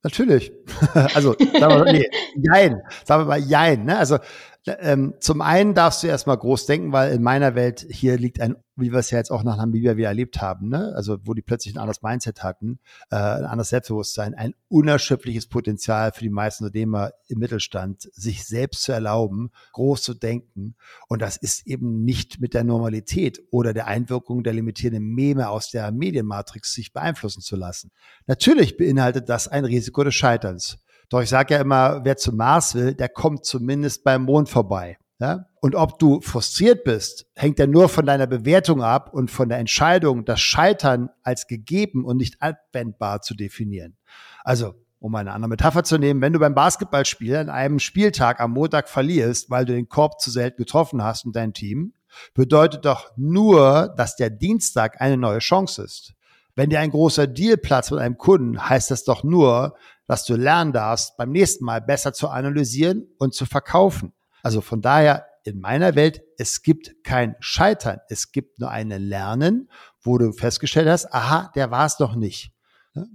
Natürlich. 0.05 0.53
also, 1.15 1.35
sagen 1.39 1.53
wir 1.53 1.85
mal, 1.85 1.93
nee, 1.93 2.11
jein. 2.35 2.83
Sagen 3.05 3.23
wir 3.23 3.27
mal 3.27 3.39
jein. 3.39 3.85
Ne? 3.85 3.97
Also, 3.97 4.19
ähm, 4.67 5.15
zum 5.19 5.41
einen 5.41 5.75
darfst 5.75 6.03
du 6.03 6.07
erstmal 6.07 6.39
groß 6.39 6.67
denken, 6.67 6.93
weil 6.93 7.13
in 7.13 7.23
meiner 7.23 7.57
Welt 7.57 7.85
hier 7.91 8.17
liegt 8.17 8.41
ein, 8.41 8.57
wie 8.77 8.93
wir 8.93 9.01
es 9.01 9.11
ja 9.11 9.19
jetzt 9.19 9.33
auch 9.33 9.43
nach 9.43 9.57
Namibia 9.57 9.97
wieder 9.97 10.09
erlebt 10.09 10.41
haben, 10.41 10.69
ne? 10.69 10.93
also 10.95 11.19
wo 11.25 11.35
die 11.35 11.43
plötzlich 11.43 11.75
ein 11.75 11.79
anderes 11.79 12.03
Mindset 12.03 12.45
hatten, 12.45 12.79
äh, 13.11 13.17
ein 13.17 13.45
anderes 13.45 13.71
Selbstbewusstsein, 13.71 14.35
ein 14.35 14.55
unerschöpfliches 14.69 15.49
Potenzial 15.49 16.13
für 16.13 16.21
die 16.21 16.31
meisten 16.31 16.65
Unternehmer 16.65 17.11
im 17.27 17.41
Mittelstand, 17.41 18.09
sich 18.13 18.45
selbst 18.45 18.83
zu 18.83 18.93
erlauben, 18.93 19.51
groß 19.73 20.01
zu 20.03 20.15
denken. 20.15 20.77
Und 21.09 21.23
das 21.23 21.37
ist 21.37 21.67
eben 21.67 22.05
nicht 22.05 22.41
mit 22.41 22.55
der 22.55 22.63
Normalität 22.63 23.43
oder 23.51 23.75
der 23.75 23.89
Einwirkung 23.89 24.45
der 24.45 24.53
limitierenden 24.53 25.05
Meme 25.05 25.49
aus 25.49 25.71
der 25.71 25.91
Medienmatrix 25.91 26.73
sich 26.73 26.93
beeinflussen 26.93 27.43
zu 27.43 27.57
lassen. 27.57 27.91
Natürlich 28.27 28.77
beinhaltet 28.77 29.29
das 29.29 29.49
ein 29.49 29.65
Risiko 29.65 30.05
des 30.05 30.15
Scheiterns. 30.15 30.79
Doch 31.13 31.21
ich 31.21 31.29
sage 31.29 31.53
ja 31.53 31.61
immer, 31.61 32.01
wer 32.05 32.17
zum 32.17 32.37
Mars 32.37 32.75
will, 32.75 32.95
der 32.95 33.11
kommt 33.11 33.45
zumindest 33.45 34.03
beim 34.03 34.23
Mond 34.23 34.49
vorbei. 34.49 34.97
Ja? 35.21 35.45
Und 35.61 35.75
ob 35.75 35.99
du 35.99 36.23
frustriert 36.23 36.85
bist, 36.85 37.27
hängt 37.35 37.59
ja 37.59 37.67
nur 37.67 37.91
von 37.91 38.07
deiner 38.07 38.27
Bewertung 38.27 38.83
ab 38.83 39.13
und 39.13 39.31
von 39.31 39.51
der 39.51 39.59
Entscheidung, 39.59 40.25
das 40.25 40.41
Scheitern 40.41 41.11
als 41.23 41.47
gegeben 41.47 42.07
und 42.07 42.17
nicht 42.17 42.41
anwendbar 42.41 43.21
zu 43.21 43.35
definieren. 43.35 43.99
Also, 44.43 44.75
um 45.01 45.15
eine 45.15 45.33
andere 45.33 45.51
Metapher 45.51 45.85
zu 45.85 45.99
nehmen, 45.99 46.23
wenn 46.23 46.33
du 46.33 46.39
beim 46.39 46.55
Basketballspiel 46.55 47.37
an 47.37 47.51
einem 47.51 47.79
Spieltag 47.79 48.41
am 48.41 48.53
Montag 48.53 48.89
verlierst, 48.89 49.51
weil 49.51 49.67
du 49.67 49.75
den 49.75 49.91
Korb 49.91 50.19
zu 50.19 50.31
selten 50.31 50.57
getroffen 50.57 51.03
hast 51.03 51.27
und 51.27 51.37
dein 51.37 51.53
Team, 51.53 51.93
bedeutet 52.33 52.87
doch 52.87 53.11
nur, 53.19 53.93
dass 53.99 54.17
der 54.17 54.31
Dienstag 54.31 54.99
eine 55.03 55.19
neue 55.19 55.41
Chance 55.41 55.83
ist. 55.83 56.15
Wenn 56.55 56.71
dir 56.71 56.81
ein 56.81 56.91
großer 56.91 57.27
Deal 57.27 57.57
platzt 57.57 57.91
mit 57.91 58.01
einem 58.01 58.19
Kunden, 58.19 58.69
heißt 58.69 58.91
das 58.91 59.05
doch 59.05 59.25
nur, 59.25 59.75
dass 60.07 60.25
du 60.25 60.37
lernen 60.37 60.73
darfst, 60.73 61.17
beim 61.17 61.31
nächsten 61.31 61.65
Mal 61.65 61.81
besser 61.81 62.13
zu 62.13 62.29
analysieren 62.29 63.07
und 63.19 63.35
zu 63.35 63.47
verkaufen. 63.47 64.13
Also 64.43 64.61
von 64.61 64.83
daher 64.83 65.27
in 65.45 65.61
meiner 65.61 65.95
Welt, 65.95 66.23
es 66.39 66.63
gibt 66.63 67.05
kein 67.05 67.37
Scheitern. 67.41 68.01
Es 68.09 68.33
gibt 68.33 68.59
nur 68.61 68.71
ein 68.71 68.91
Lernen, 68.91 69.71
wo 70.03 70.19
du 70.19 70.33
festgestellt 70.33 70.89
hast, 70.89 71.13
aha, 71.13 71.51
der 71.55 71.71
war 71.71 71.87
es 71.87 71.97
doch 71.97 72.15
nicht. 72.15 72.53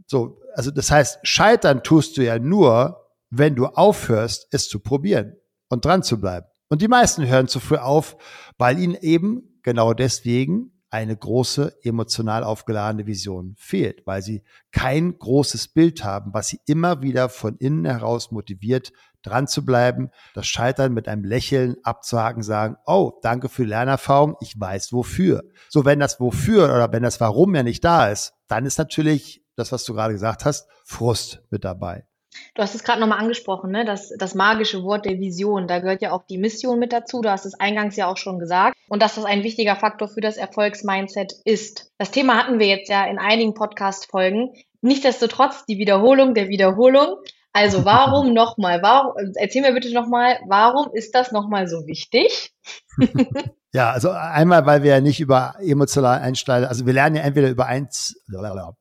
So, 0.08 0.40
also 0.56 0.72
das 0.72 0.90
heißt, 0.90 1.20
scheitern 1.24 1.84
tust 1.84 2.18
du 2.18 2.24
ja 2.24 2.40
nur, 2.40 3.08
wenn 3.30 3.56
du 3.56 3.68
aufhörst, 3.68 4.48
es 4.52 4.68
zu 4.68 4.80
probieren 4.80 5.36
und 5.70 5.86
dran 5.86 6.04
zu 6.04 6.20
bleiben. 6.20 6.48
Und 6.70 6.82
die 6.82 6.88
meisten 6.88 7.26
hören 7.26 7.48
zu 7.48 7.60
früh 7.60 7.78
auf, 7.78 8.18
weil 8.58 8.80
ihnen 8.80 8.96
eben 8.96 9.60
genau 9.64 9.94
deswegen 9.94 10.77
eine 10.90 11.16
große 11.16 11.78
emotional 11.84 12.44
aufgeladene 12.44 13.06
Vision 13.06 13.56
fehlt, 13.58 14.06
weil 14.06 14.22
sie 14.22 14.44
kein 14.72 15.18
großes 15.18 15.70
Bild 15.70 16.04
haben, 16.04 16.34
was 16.34 16.48
sie 16.48 16.60
immer 16.66 17.02
wieder 17.02 17.30
von 17.30 17.58
innen 17.58 17.86
heraus 17.86 18.32
motiviert, 18.32 18.94
dran 19.22 19.48
zu 19.48 19.66
bleiben, 19.66 20.10
das 20.34 20.48
Scheitern 20.48 20.94
mit 20.94 21.08
einem 21.08 21.24
Lächeln 21.24 21.76
abzuhaken, 21.84 22.44
sagen, 22.44 22.78
oh, 22.86 23.14
danke 23.22 23.50
für 23.50 23.64
die 23.64 23.70
Lernerfahrung, 23.70 24.36
ich 24.40 24.60
weiß 24.60 24.94
wofür. 24.94 25.44
So, 25.70 25.86
wenn 25.86 26.00
das 26.00 26.20
wofür 26.20 26.66
oder 26.66 26.92
wenn 26.92 27.04
das 27.04 27.20
warum 27.20 27.54
ja 27.56 27.64
nicht 27.64 27.84
da 27.84 28.10
ist, 28.10 28.34
dann 28.48 28.66
ist 28.66 28.78
natürlich 28.78 29.44
das, 29.56 29.72
was 29.72 29.84
du 29.84 29.94
gerade 29.94 30.14
gesagt 30.14 30.46
hast, 30.46 30.68
Frust 30.86 31.44
mit 31.50 31.66
dabei. 31.66 32.06
Du 32.54 32.62
hast 32.62 32.76
es 32.76 32.84
gerade 32.84 33.00
nochmal 33.00 33.20
angesprochen, 33.20 33.72
ne? 33.72 33.86
das, 33.86 34.14
das 34.18 34.36
magische 34.36 34.84
Wort 34.84 35.06
der 35.06 35.20
Vision. 35.20 35.68
Da 35.68 35.80
gehört 35.80 36.02
ja 36.02 36.12
auch 36.12 36.24
die 36.24 36.38
Mission 36.38 36.80
mit 36.80 36.94
dazu. 36.94 37.22
Du 37.22 37.30
hast 37.30 37.46
es 37.46 37.60
eingangs 37.60 37.96
ja 37.96 38.08
auch 38.08 38.18
schon 38.18 38.40
gesagt. 38.40 38.78
Und 38.90 39.02
dass 39.02 39.16
das 39.16 39.26
ein 39.26 39.44
wichtiger 39.44 39.76
Faktor 39.76 40.08
für 40.08 40.22
das 40.22 40.38
Erfolgsmindset 40.38 41.34
ist. 41.46 41.92
Das 41.98 42.12
Thema 42.12 42.38
hatten 42.38 42.60
wir 42.60 42.68
jetzt 42.68 42.90
ja 42.90 43.06
in 43.06 43.20
einigen 43.20 43.54
Podcast-Folgen. 43.54 44.54
Nichtsdestotrotz 44.82 45.66
die 45.66 45.78
Wiederholung 45.78 46.34
der 46.34 46.50
Wiederholung. 46.50 47.18
Also 47.54 47.86
warum 47.86 48.34
nochmal? 48.34 48.82
Warum, 48.82 49.14
erzähl 49.36 49.62
mir 49.62 49.74
bitte 49.74 49.94
nochmal, 49.94 50.40
warum 50.48 50.92
ist 50.94 51.16
das 51.16 51.32
nochmal 51.32 51.68
so 51.68 51.88
wichtig? 51.88 52.54
Ja, 53.74 53.92
also 53.92 54.12
einmal, 54.12 54.66
weil 54.66 54.82
wir 54.84 54.92
ja 54.92 55.02
nicht 55.02 55.20
über 55.20 55.56
emotional 55.60 56.20
einsteigen, 56.20 56.70
also 56.70 56.86
wir 56.86 56.94
lernen 56.94 57.18
ja 57.18 57.24
entweder 57.24 57.50
über 57.50 57.66
eins, 57.66 58.16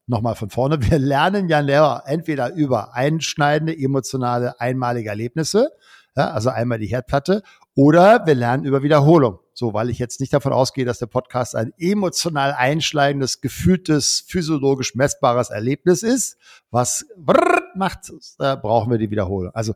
nochmal 0.06 0.36
von 0.36 0.48
vorne, 0.48 0.80
wir 0.90 0.98
lernen 0.98 1.48
ja 1.48 2.02
entweder 2.06 2.52
über 2.54 2.94
einschneidende, 2.94 3.76
emotionale, 3.76 4.60
einmalige 4.60 5.08
Erlebnisse, 5.08 5.70
ja, 6.16 6.30
also 6.30 6.50
einmal 6.50 6.78
die 6.78 6.86
Herdplatte, 6.86 7.42
oder 7.74 8.26
wir 8.26 8.34
lernen 8.34 8.64
über 8.64 8.82
Wiederholung. 8.82 9.40
So, 9.52 9.74
weil 9.74 9.90
ich 9.90 9.98
jetzt 9.98 10.20
nicht 10.20 10.32
davon 10.32 10.52
ausgehe, 10.52 10.84
dass 10.84 10.98
der 10.98 11.06
Podcast 11.06 11.56
ein 11.56 11.72
emotional 11.78 12.52
einschneidendes, 12.52 13.40
gefühltes, 13.40 14.24
physiologisch 14.28 14.94
messbares 14.94 15.50
Erlebnis 15.50 16.02
ist, 16.02 16.36
was 16.70 17.06
macht, 17.74 18.12
da 18.38 18.54
brauchen 18.54 18.90
wir 18.90 18.98
die 18.98 19.10
Wiederholung. 19.10 19.54
Also 19.54 19.74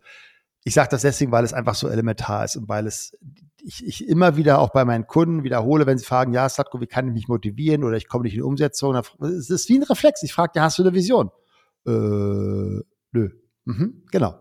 ich 0.64 0.74
sage 0.74 0.90
das 0.90 1.02
deswegen, 1.02 1.32
weil 1.32 1.44
es 1.44 1.54
einfach 1.54 1.74
so 1.74 1.88
elementar 1.88 2.44
ist 2.44 2.56
und 2.56 2.68
weil 2.68 2.86
es 2.86 3.16
ich, 3.64 3.86
ich 3.86 4.08
immer 4.08 4.36
wieder 4.36 4.60
auch 4.60 4.70
bei 4.70 4.84
meinen 4.84 5.06
Kunden 5.06 5.44
wiederhole, 5.44 5.86
wenn 5.86 5.98
sie 5.98 6.04
fragen, 6.04 6.32
ja, 6.32 6.48
Slatko, 6.48 6.80
wie 6.80 6.86
kann 6.86 7.08
ich 7.08 7.14
mich 7.14 7.28
motivieren 7.28 7.84
oder 7.84 7.96
ich 7.96 8.08
komme 8.08 8.24
nicht 8.24 8.34
in 8.34 8.38
die 8.38 8.44
Umsetzung. 8.44 8.94
Es 8.94 9.50
ist 9.50 9.68
wie 9.68 9.78
ein 9.78 9.82
Reflex. 9.82 10.22
Ich 10.22 10.32
frage, 10.32 10.52
ja, 10.56 10.62
hast 10.62 10.78
du 10.78 10.82
eine 10.82 10.94
Vision? 10.94 11.30
Äh, 11.86 11.90
nö. 11.90 13.30
Mhm, 13.64 14.04
genau. 14.10 14.34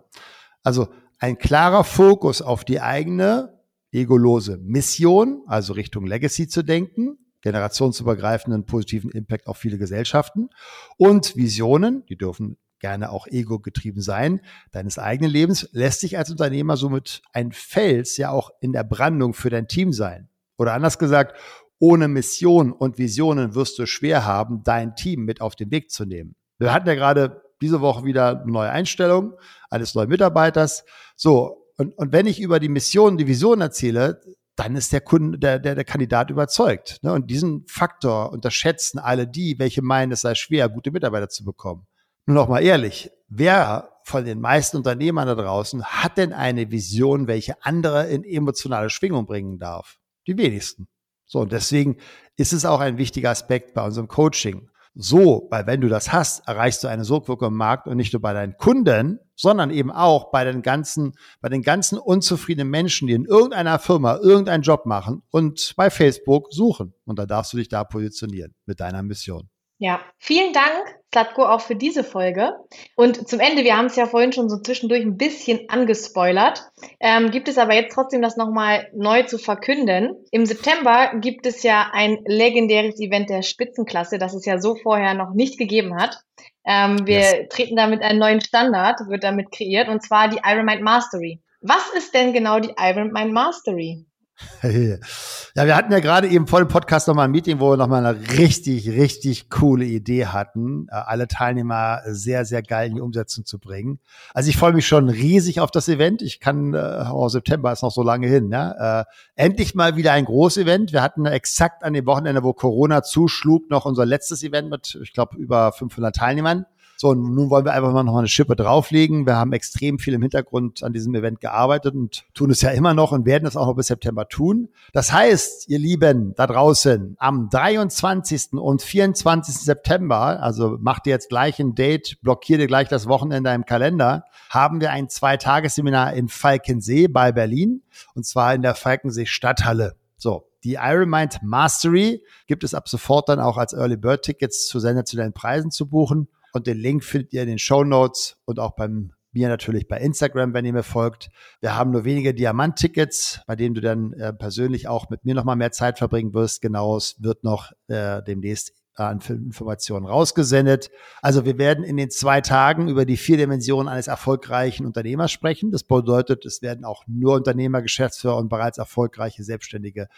Also 0.64 0.88
ein 1.20 1.38
klarer 1.38 1.84
Fokus 1.84 2.42
auf 2.42 2.64
die 2.64 2.82
eigene 2.82 3.60
egolose 3.92 4.58
Mission, 4.58 5.44
also 5.48 5.74
Richtung 5.74 6.06
Legacy 6.06 6.48
zu 6.48 6.64
denken, 6.64 7.18
generationsübergreifenden 7.42 8.66
positiven 8.66 9.12
Impact 9.12 9.48
auf 9.48 9.58
viele 9.58 9.78
Gesellschaften 9.78 10.50
und 10.98 11.36
Visionen, 11.36 12.06
die 12.08 12.18
dürfen 12.18 12.58
gerne 12.80 13.12
auch 13.12 13.28
ego-getrieben 13.28 14.02
sein, 14.02 14.42
deines 14.72 15.00
eigenen 15.00 15.32
Lebens, 15.32 15.70
lässt 15.72 16.02
sich 16.02 16.18
als 16.18 16.32
Unternehmer 16.32 16.78
somit 16.78 17.22
ein 17.34 17.52
Fels 17.52 18.18
ja 18.18 18.32
auch 18.32 18.52
in 18.62 18.74
der 18.74 18.84
Brandung 18.84 19.34
für 19.34 19.50
dein 19.50 19.68
Team 19.68 19.94
sein. 19.94 20.30
Oder 20.58 20.74
anders 20.74 21.00
gesagt, 21.00 21.38
ohne 21.80 22.08
Mission 22.08 22.72
und 22.72 22.98
Visionen 22.98 23.56
wirst 23.56 23.80
du 23.80 23.86
schwer 23.86 24.26
haben, 24.26 24.64
dein 24.64 24.96
Team 24.96 25.24
mit 25.24 25.42
auf 25.42 25.56
den 25.56 25.72
Weg 25.72 25.92
zu 25.92 26.06
nehmen. 26.06 26.36
Wir 26.58 26.74
hatten 26.74 26.88
ja 26.88 26.96
gerade 26.96 27.42
diese 27.62 27.82
Woche 27.82 28.04
wieder 28.04 28.42
eine 28.42 28.52
neue 28.52 28.70
Einstellung 28.70 29.34
eines 29.70 29.96
neuen 29.96 30.10
Mitarbeiters. 30.10 30.84
So, 31.16 31.66
und, 31.78 31.98
und 31.98 32.12
wenn 32.12 32.28
ich 32.28 32.42
über 32.42 32.60
die 32.60 32.70
Mission, 32.70 33.18
die 33.18 33.28
Vision 33.28 33.62
erzähle, 33.62 34.22
dann 34.58 34.76
ist 34.76 34.92
der 34.92 35.00
Kunde, 35.00 35.40
der, 35.40 35.58
der, 35.58 35.76
der 35.76 35.86
Kandidat 35.86 36.30
überzeugt. 36.30 37.00
Ne? 37.02 37.14
Und 37.14 37.30
diesen 37.30 37.66
Faktor 37.68 38.34
unterschätzen 38.34 39.00
alle 39.00 39.26
die, 39.26 39.58
welche 39.58 39.82
meinen, 39.82 40.12
es 40.12 40.22
sei 40.22 40.36
schwer, 40.36 40.68
gute 40.68 40.92
Mitarbeiter 40.92 41.30
zu 41.30 41.46
bekommen. 41.46 41.88
Nur 42.26 42.36
noch 42.36 42.50
mal 42.50 42.62
ehrlich, 42.62 43.12
wer 43.28 43.90
von 44.04 44.26
den 44.26 44.42
meisten 44.42 44.78
Unternehmern 44.78 45.28
da 45.28 45.36
draußen 45.36 45.84
hat 45.86 46.18
denn 46.18 46.34
eine 46.34 46.72
Vision, 46.72 47.28
welche 47.28 47.64
andere 47.64 48.08
in 48.08 48.24
emotionale 48.24 48.90
Schwingung 48.90 49.26
bringen 49.26 49.60
darf? 49.60 50.00
Die 50.28 50.38
wenigsten. 50.38 50.88
So, 51.26 51.42
und 51.42 51.52
deswegen 51.52 51.98
ist 52.38 52.54
es 52.54 52.66
auch 52.66 52.80
ein 52.80 52.98
wichtiger 52.98 53.30
Aspekt 53.30 53.74
bei 53.76 53.86
unserem 53.86 54.08
Coaching. 54.08 54.70
So, 54.96 55.48
weil 55.52 55.68
wenn 55.68 55.82
du 55.82 55.88
das 55.88 56.12
hast, 56.12 56.48
erreichst 56.48 56.84
du 56.84 56.88
eine 56.88 57.06
Sogwirkung 57.06 57.50
im 57.50 57.58
Markt 57.58 57.88
und 57.88 57.98
nicht 57.98 58.12
nur 58.12 58.22
bei 58.22 58.34
deinen 58.34 58.58
Kunden, 58.58 59.20
sondern 59.36 59.70
eben 59.70 59.92
auch 59.92 60.32
bei 60.32 60.44
den 60.44 60.62
ganzen, 60.62 61.14
bei 61.40 61.50
den 61.50 61.62
ganzen 61.62 62.00
unzufriedenen 62.00 62.70
Menschen, 62.70 63.08
die 63.08 63.14
in 63.14 63.26
irgendeiner 63.26 63.78
Firma 63.80 64.18
irgendeinen 64.18 64.64
Job 64.64 64.86
machen 64.86 65.22
und 65.30 65.74
bei 65.78 65.90
Facebook 65.90 66.52
suchen. 66.52 66.94
Und 67.06 67.20
da 67.20 67.26
darfst 67.26 67.54
du 67.54 67.58
dich 67.58 67.70
da 67.70 67.84
positionieren 67.84 68.56
mit 68.66 68.80
deiner 68.80 69.04
Mission. 69.04 69.50
Ja, 69.82 70.02
vielen 70.18 70.52
Dank, 70.52 71.00
Slatko, 71.14 71.46
auch 71.46 71.62
für 71.62 71.76
diese 71.76 72.04
Folge. 72.04 72.54
Und 72.98 73.30
zum 73.30 73.40
Ende, 73.40 73.64
wir 73.64 73.78
haben 73.78 73.86
es 73.86 73.96
ja 73.96 74.08
vorhin 74.08 74.34
schon 74.34 74.50
so 74.50 74.58
zwischendurch 74.60 75.02
ein 75.02 75.16
bisschen 75.16 75.70
angespoilert, 75.70 76.70
ähm, 77.00 77.32
gibt 77.32 77.48
es 77.48 77.58
aber 77.58 77.74
jetzt 77.74 77.96
trotzdem 77.96 78.22
das 78.22 78.36
nochmal 78.36 78.90
neu 78.94 79.24
zu 79.24 79.38
verkünden. 79.38 80.18
Im 80.32 80.46
September 80.46 81.14
gibt 81.16 81.46
es 81.46 81.64
ja 81.64 81.92
ein 81.94 82.20
legendäres 82.26 83.00
Event 83.00 83.30
der 83.30 83.42
Spitzenklasse, 83.42 84.18
das 84.18 84.34
es 84.34 84.46
ja 84.46 84.60
so 84.60 84.76
vorher 84.76 85.14
noch 85.14 85.34
nicht 85.34 85.58
gegeben 85.58 85.96
hat. 85.96 86.20
Ähm, 86.66 87.08
wir 87.08 87.20
yes. 87.20 87.36
treten 87.50 87.78
damit 87.78 88.02
einen 88.02 88.20
neuen 88.20 88.42
Standard, 88.42 89.00
wird 89.08 89.24
damit 89.24 89.54
kreiert, 89.54 89.88
und 89.88 90.04
zwar 90.04 90.28
die 90.28 90.42
Iron 90.44 90.66
Mind 90.66 90.82
Mastery. 90.82 91.42
Was 91.62 91.90
ist 91.96 92.14
denn 92.14 92.34
genau 92.34 92.60
die 92.60 92.74
Iron 92.78 93.14
Mind 93.14 93.32
Mastery? 93.32 94.06
ja, 94.64 95.66
wir 95.66 95.76
hatten 95.76 95.92
ja 95.92 96.00
gerade 96.00 96.28
eben 96.28 96.48
vor 96.48 96.60
dem 96.60 96.68
Podcast 96.68 97.08
nochmal 97.08 97.26
ein 97.26 97.32
Meeting, 97.32 97.60
wo 97.60 97.72
wir 97.72 97.78
nochmal 97.78 98.06
eine 98.06 98.38
richtig, 98.38 98.90
richtig 98.90 99.50
coole 99.50 99.86
Idee 99.86 100.28
hatten, 100.28 100.88
äh, 100.90 100.96
alle 100.96 101.28
Teilnehmer 101.28 102.02
sehr, 102.06 102.46
sehr 102.46 102.62
geil 102.62 102.90
in 102.90 102.96
die 102.96 103.02
Umsetzung 103.02 103.46
zu 103.46 103.60
bringen. 103.60 104.00
Also 104.34 104.50
ich 104.50 104.58
freue 104.58 104.74
mich 104.74 104.88
schon 104.88 105.10
riesig 105.10 105.60
auf 105.60 105.72
das 105.72 105.88
Event. 105.88 106.22
Ich 106.22 106.40
kann, 106.40 106.76
oh, 106.76 107.30
September 107.30 107.72
ist 107.72 107.84
noch 107.84 107.92
so 107.92 108.04
lange 108.04 108.28
hin, 108.28 108.50
ne? 108.50 109.06
Äh, 109.38 109.44
endlich 109.44 109.76
mal 109.76 109.96
wieder 109.96 110.14
ein 110.14 110.26
Großevent. 110.26 110.94
Wir 110.94 111.02
hatten 111.02 111.26
exakt 111.26 111.84
an 111.84 111.94
dem 111.94 112.06
Wochenende, 112.06 112.44
wo 112.44 112.54
Corona 112.54 113.04
zuschlug, 113.04 113.70
noch 113.70 113.86
unser 113.86 114.06
letztes 114.06 114.44
Event 114.44 114.70
mit, 114.70 114.98
ich 115.02 115.14
glaube, 115.14 115.38
über 115.38 115.72
500 115.72 116.16
Teilnehmern. 116.16 116.66
So, 117.02 117.12
und 117.12 117.34
nun 117.34 117.50
wollen 117.50 117.64
wir 117.64 117.72
einfach 117.72 117.94
mal 117.94 118.04
noch 118.04 118.18
eine 118.18 118.28
Schippe 118.28 118.58
drauflegen. 118.58 119.26
Wir 119.26 119.38
haben 119.38 119.54
extrem 119.54 120.00
viel 120.00 120.14
im 120.16 120.22
Hintergrund 120.22 120.84
an 120.84 120.92
diesem 120.92 121.16
Event 121.16 121.40
gearbeitet 121.40 121.96
und 121.96 122.26
tun 122.34 122.52
es 122.52 122.60
ja 122.60 122.72
immer 122.72 122.94
noch 122.94 123.14
und 123.14 123.26
werden 123.26 123.48
es 123.48 123.56
auch 123.56 123.68
noch 123.68 123.76
bis 123.76 123.88
September 123.88 124.28
tun. 124.28 124.68
Das 124.92 125.14
heißt, 125.14 125.70
ihr 125.70 125.80
Lieben 125.80 126.34
da 126.36 126.46
draußen, 126.46 127.16
am 127.18 127.48
23. 127.50 128.52
und 128.56 128.82
24. 128.82 129.56
September, 129.56 130.44
also 130.44 130.76
macht 130.82 131.08
ihr 131.08 131.12
jetzt 131.12 131.30
gleich 131.30 131.58
ein 131.62 131.74
Date, 131.74 132.18
blockiert 132.22 132.60
ihr 132.60 132.68
gleich 132.68 132.90
das 132.90 133.08
Wochenende 133.08 133.54
im 133.54 133.64
Kalender, 133.64 134.26
haben 134.50 134.82
wir 134.82 134.92
ein 134.92 135.08
Zweitagesseminar 135.08 136.16
in 136.16 136.28
Falkensee 136.28 137.08
bei 137.08 137.32
Berlin 137.32 137.82
und 138.14 138.26
zwar 138.26 138.54
in 138.54 138.62
der 138.62 138.76
Falkensee 138.76 139.26
Stadthalle. 139.26 139.96
So, 140.18 140.50
die 140.66 140.74
Ironmind 140.74 141.42
Mastery 141.44 142.26
gibt 142.46 142.66
es 142.66 142.74
ab 142.74 142.90
sofort 142.90 143.30
dann 143.30 143.40
auch 143.40 143.56
als 143.56 143.72
Early 143.72 143.96
Bird 143.96 144.24
Tickets 144.24 144.68
zu 144.68 144.82
sensationellen 144.82 145.32
Preisen 145.32 145.72
zu 145.72 145.88
buchen. 145.88 146.28
Und 146.54 146.68
den 146.68 146.78
Link 146.78 147.04
findet 147.04 147.34
ihr 147.34 147.42
in 147.44 147.50
den 147.50 147.60
Show 147.60 147.84
Notes 147.84 148.38
und 148.46 148.60
auch 148.60 148.72
beim 148.72 149.12
mir 149.32 149.48
natürlich 149.48 149.88
bei 149.88 150.00
Instagram, 150.00 150.54
wenn 150.54 150.66
ihr 150.66 150.74
mir 150.74 150.84
folgt. 150.84 151.30
Wir 151.62 151.76
haben 151.76 151.92
nur 151.92 152.04
wenige 152.04 152.34
Diamant-Tickets, 152.34 153.42
bei 153.46 153.56
denen 153.56 153.76
du 153.76 153.82
dann 153.82 154.14
äh, 154.14 154.34
persönlich 154.34 154.88
auch 154.88 155.10
mit 155.10 155.24
mir 155.24 155.36
noch 155.36 155.44
mal 155.44 155.56
mehr 155.56 155.72
Zeit 155.72 156.00
verbringen 156.00 156.34
wirst. 156.34 156.62
Genau, 156.62 156.98
es 156.98 157.22
wird 157.22 157.44
noch 157.44 157.72
äh, 157.88 158.24
demnächst 158.24 158.74
an 158.96 159.22
Informationen 159.28 160.06
rausgesendet. 160.06 160.92
Also 161.22 161.46
wir 161.46 161.58
werden 161.58 161.84
in 161.84 161.98
den 161.98 162.10
zwei 162.10 162.42
Tagen 162.42 162.90
über 162.90 163.06
die 163.06 163.18
vier 163.18 163.38
Dimensionen 163.38 163.88
eines 163.88 164.08
erfolgreichen 164.08 164.86
Unternehmers 164.86 165.32
sprechen. 165.32 165.72
Das 165.72 165.84
bedeutet, 165.84 166.46
es 166.46 166.62
werden 166.62 166.84
auch 166.84 167.06
nur 167.08 167.36
Unternehmer, 167.36 167.82
Geschäftsführer 167.82 168.38
und 168.38 168.50
bereits 168.50 168.78
erfolgreiche 168.78 169.44
Selbstständige 169.44 170.10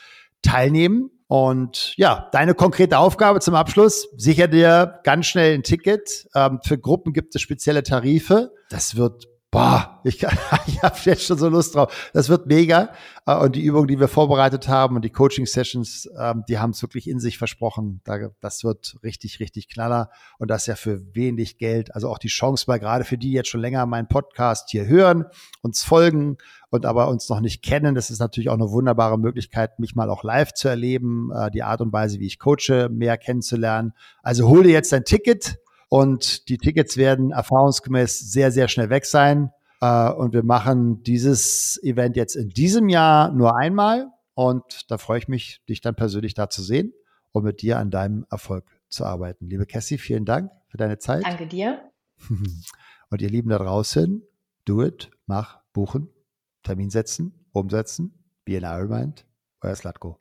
teilnehmen. 0.41 1.11
Und 1.31 1.93
ja, 1.95 2.27
deine 2.33 2.53
konkrete 2.53 2.97
Aufgabe 2.97 3.39
zum 3.39 3.55
Abschluss, 3.55 4.09
sicher 4.17 4.49
dir 4.49 4.99
ganz 5.05 5.27
schnell 5.27 5.53
ein 5.53 5.63
Ticket. 5.63 6.27
Ähm, 6.35 6.59
für 6.61 6.77
Gruppen 6.77 7.13
gibt 7.13 7.33
es 7.33 7.41
spezielle 7.41 7.83
Tarife. 7.83 8.51
Das 8.69 8.97
wird 8.97 9.30
boah, 9.51 9.99
ich, 10.05 10.23
ich 10.67 10.81
habe 10.81 10.97
jetzt 11.03 11.23
schon 11.23 11.37
so 11.37 11.49
Lust 11.49 11.75
drauf. 11.75 12.09
Das 12.13 12.29
wird 12.29 12.47
mega. 12.47 12.89
Äh, 13.25 13.35
und 13.35 13.55
die 13.55 13.63
Übungen, 13.63 13.87
die 13.87 13.99
wir 13.99 14.07
vorbereitet 14.07 14.69
haben 14.69 14.95
und 14.95 15.03
die 15.03 15.11
Coaching-Sessions, 15.11 16.09
ähm, 16.17 16.43
die 16.47 16.57
haben 16.57 16.71
es 16.71 16.81
wirklich 16.81 17.07
in 17.09 17.19
sich 17.19 17.37
versprochen. 17.37 18.01
Das 18.39 18.63
wird 18.63 18.97
richtig, 19.03 19.39
richtig 19.39 19.67
knaller. 19.67 20.09
Und 20.39 20.49
das 20.49 20.65
ja 20.65 20.75
für 20.75 21.13
wenig 21.13 21.57
Geld. 21.57 21.93
Also 21.93 22.09
auch 22.09 22.17
die 22.17 22.29
Chance 22.29 22.65
mal 22.67 22.79
gerade 22.79 23.03
für 23.03 23.17
die 23.17 23.33
jetzt 23.33 23.49
schon 23.49 23.61
länger 23.61 23.85
meinen 23.85 24.07
Podcast 24.07 24.69
hier 24.71 24.87
hören, 24.87 25.25
uns 25.61 25.83
folgen 25.83 26.37
und 26.69 26.85
aber 26.85 27.09
uns 27.09 27.27
noch 27.27 27.41
nicht 27.41 27.61
kennen. 27.61 27.93
Das 27.93 28.09
ist 28.09 28.19
natürlich 28.19 28.49
auch 28.49 28.55
eine 28.55 28.71
wunderbare 28.71 29.19
Möglichkeit, 29.19 29.79
mich 29.79 29.95
mal 29.95 30.09
auch 30.09 30.23
live 30.23 30.53
zu 30.53 30.69
erleben, 30.69 31.29
äh, 31.35 31.51
die 31.51 31.63
Art 31.63 31.81
und 31.81 31.91
Weise, 31.91 32.19
wie 32.19 32.27
ich 32.27 32.39
coache, 32.39 32.87
mehr 32.89 33.17
kennenzulernen. 33.17 33.93
Also 34.23 34.47
hol 34.47 34.63
dir 34.63 34.71
jetzt 34.71 34.93
dein 34.93 35.03
Ticket 35.03 35.59
und 35.91 36.47
die 36.47 36.57
Tickets 36.57 36.95
werden 36.95 37.31
erfahrungsgemäß 37.31 38.17
sehr, 38.31 38.49
sehr 38.53 38.69
schnell 38.69 38.89
weg 38.89 39.05
sein. 39.05 39.51
Äh, 39.81 40.09
und 40.09 40.33
wir 40.33 40.41
machen 40.41 41.03
dieses 41.03 41.77
Event 41.83 42.15
jetzt 42.15 42.37
in 42.37 42.47
diesem 42.47 42.87
Jahr 42.87 43.33
nur 43.33 43.57
einmal 43.57 44.07
und 44.33 44.89
da 44.89 44.97
freue 44.97 45.19
ich 45.19 45.27
mich, 45.27 45.61
dich 45.67 45.81
dann 45.81 45.95
persönlich 45.95 46.33
da 46.33 46.49
zu 46.49 46.63
sehen 46.63 46.93
und 47.33 47.43
mit 47.43 47.61
dir 47.61 47.77
an 47.77 47.91
deinem 47.91 48.25
Erfolg 48.31 48.63
zu 48.87 49.03
arbeiten. 49.03 49.49
Liebe 49.49 49.65
Cassie, 49.65 49.97
vielen 49.97 50.23
Dank 50.23 50.49
für 50.69 50.77
deine 50.77 50.97
Zeit. 50.97 51.25
Danke 51.25 51.45
dir. 51.45 51.91
Und 53.09 53.21
ihr 53.21 53.29
Lieben 53.29 53.49
da 53.49 53.57
draußen, 53.57 54.23
do 54.63 54.81
it, 54.85 55.11
mach, 55.25 55.59
buchen, 55.73 56.07
Termin 56.63 56.89
setzen, 56.89 57.45
umsetzen, 57.51 58.23
be 58.45 58.55
an 58.55 58.63
Iron 58.63 58.89
Mind, 58.89 59.25
euer 59.59 59.75
Slatko. 59.75 60.20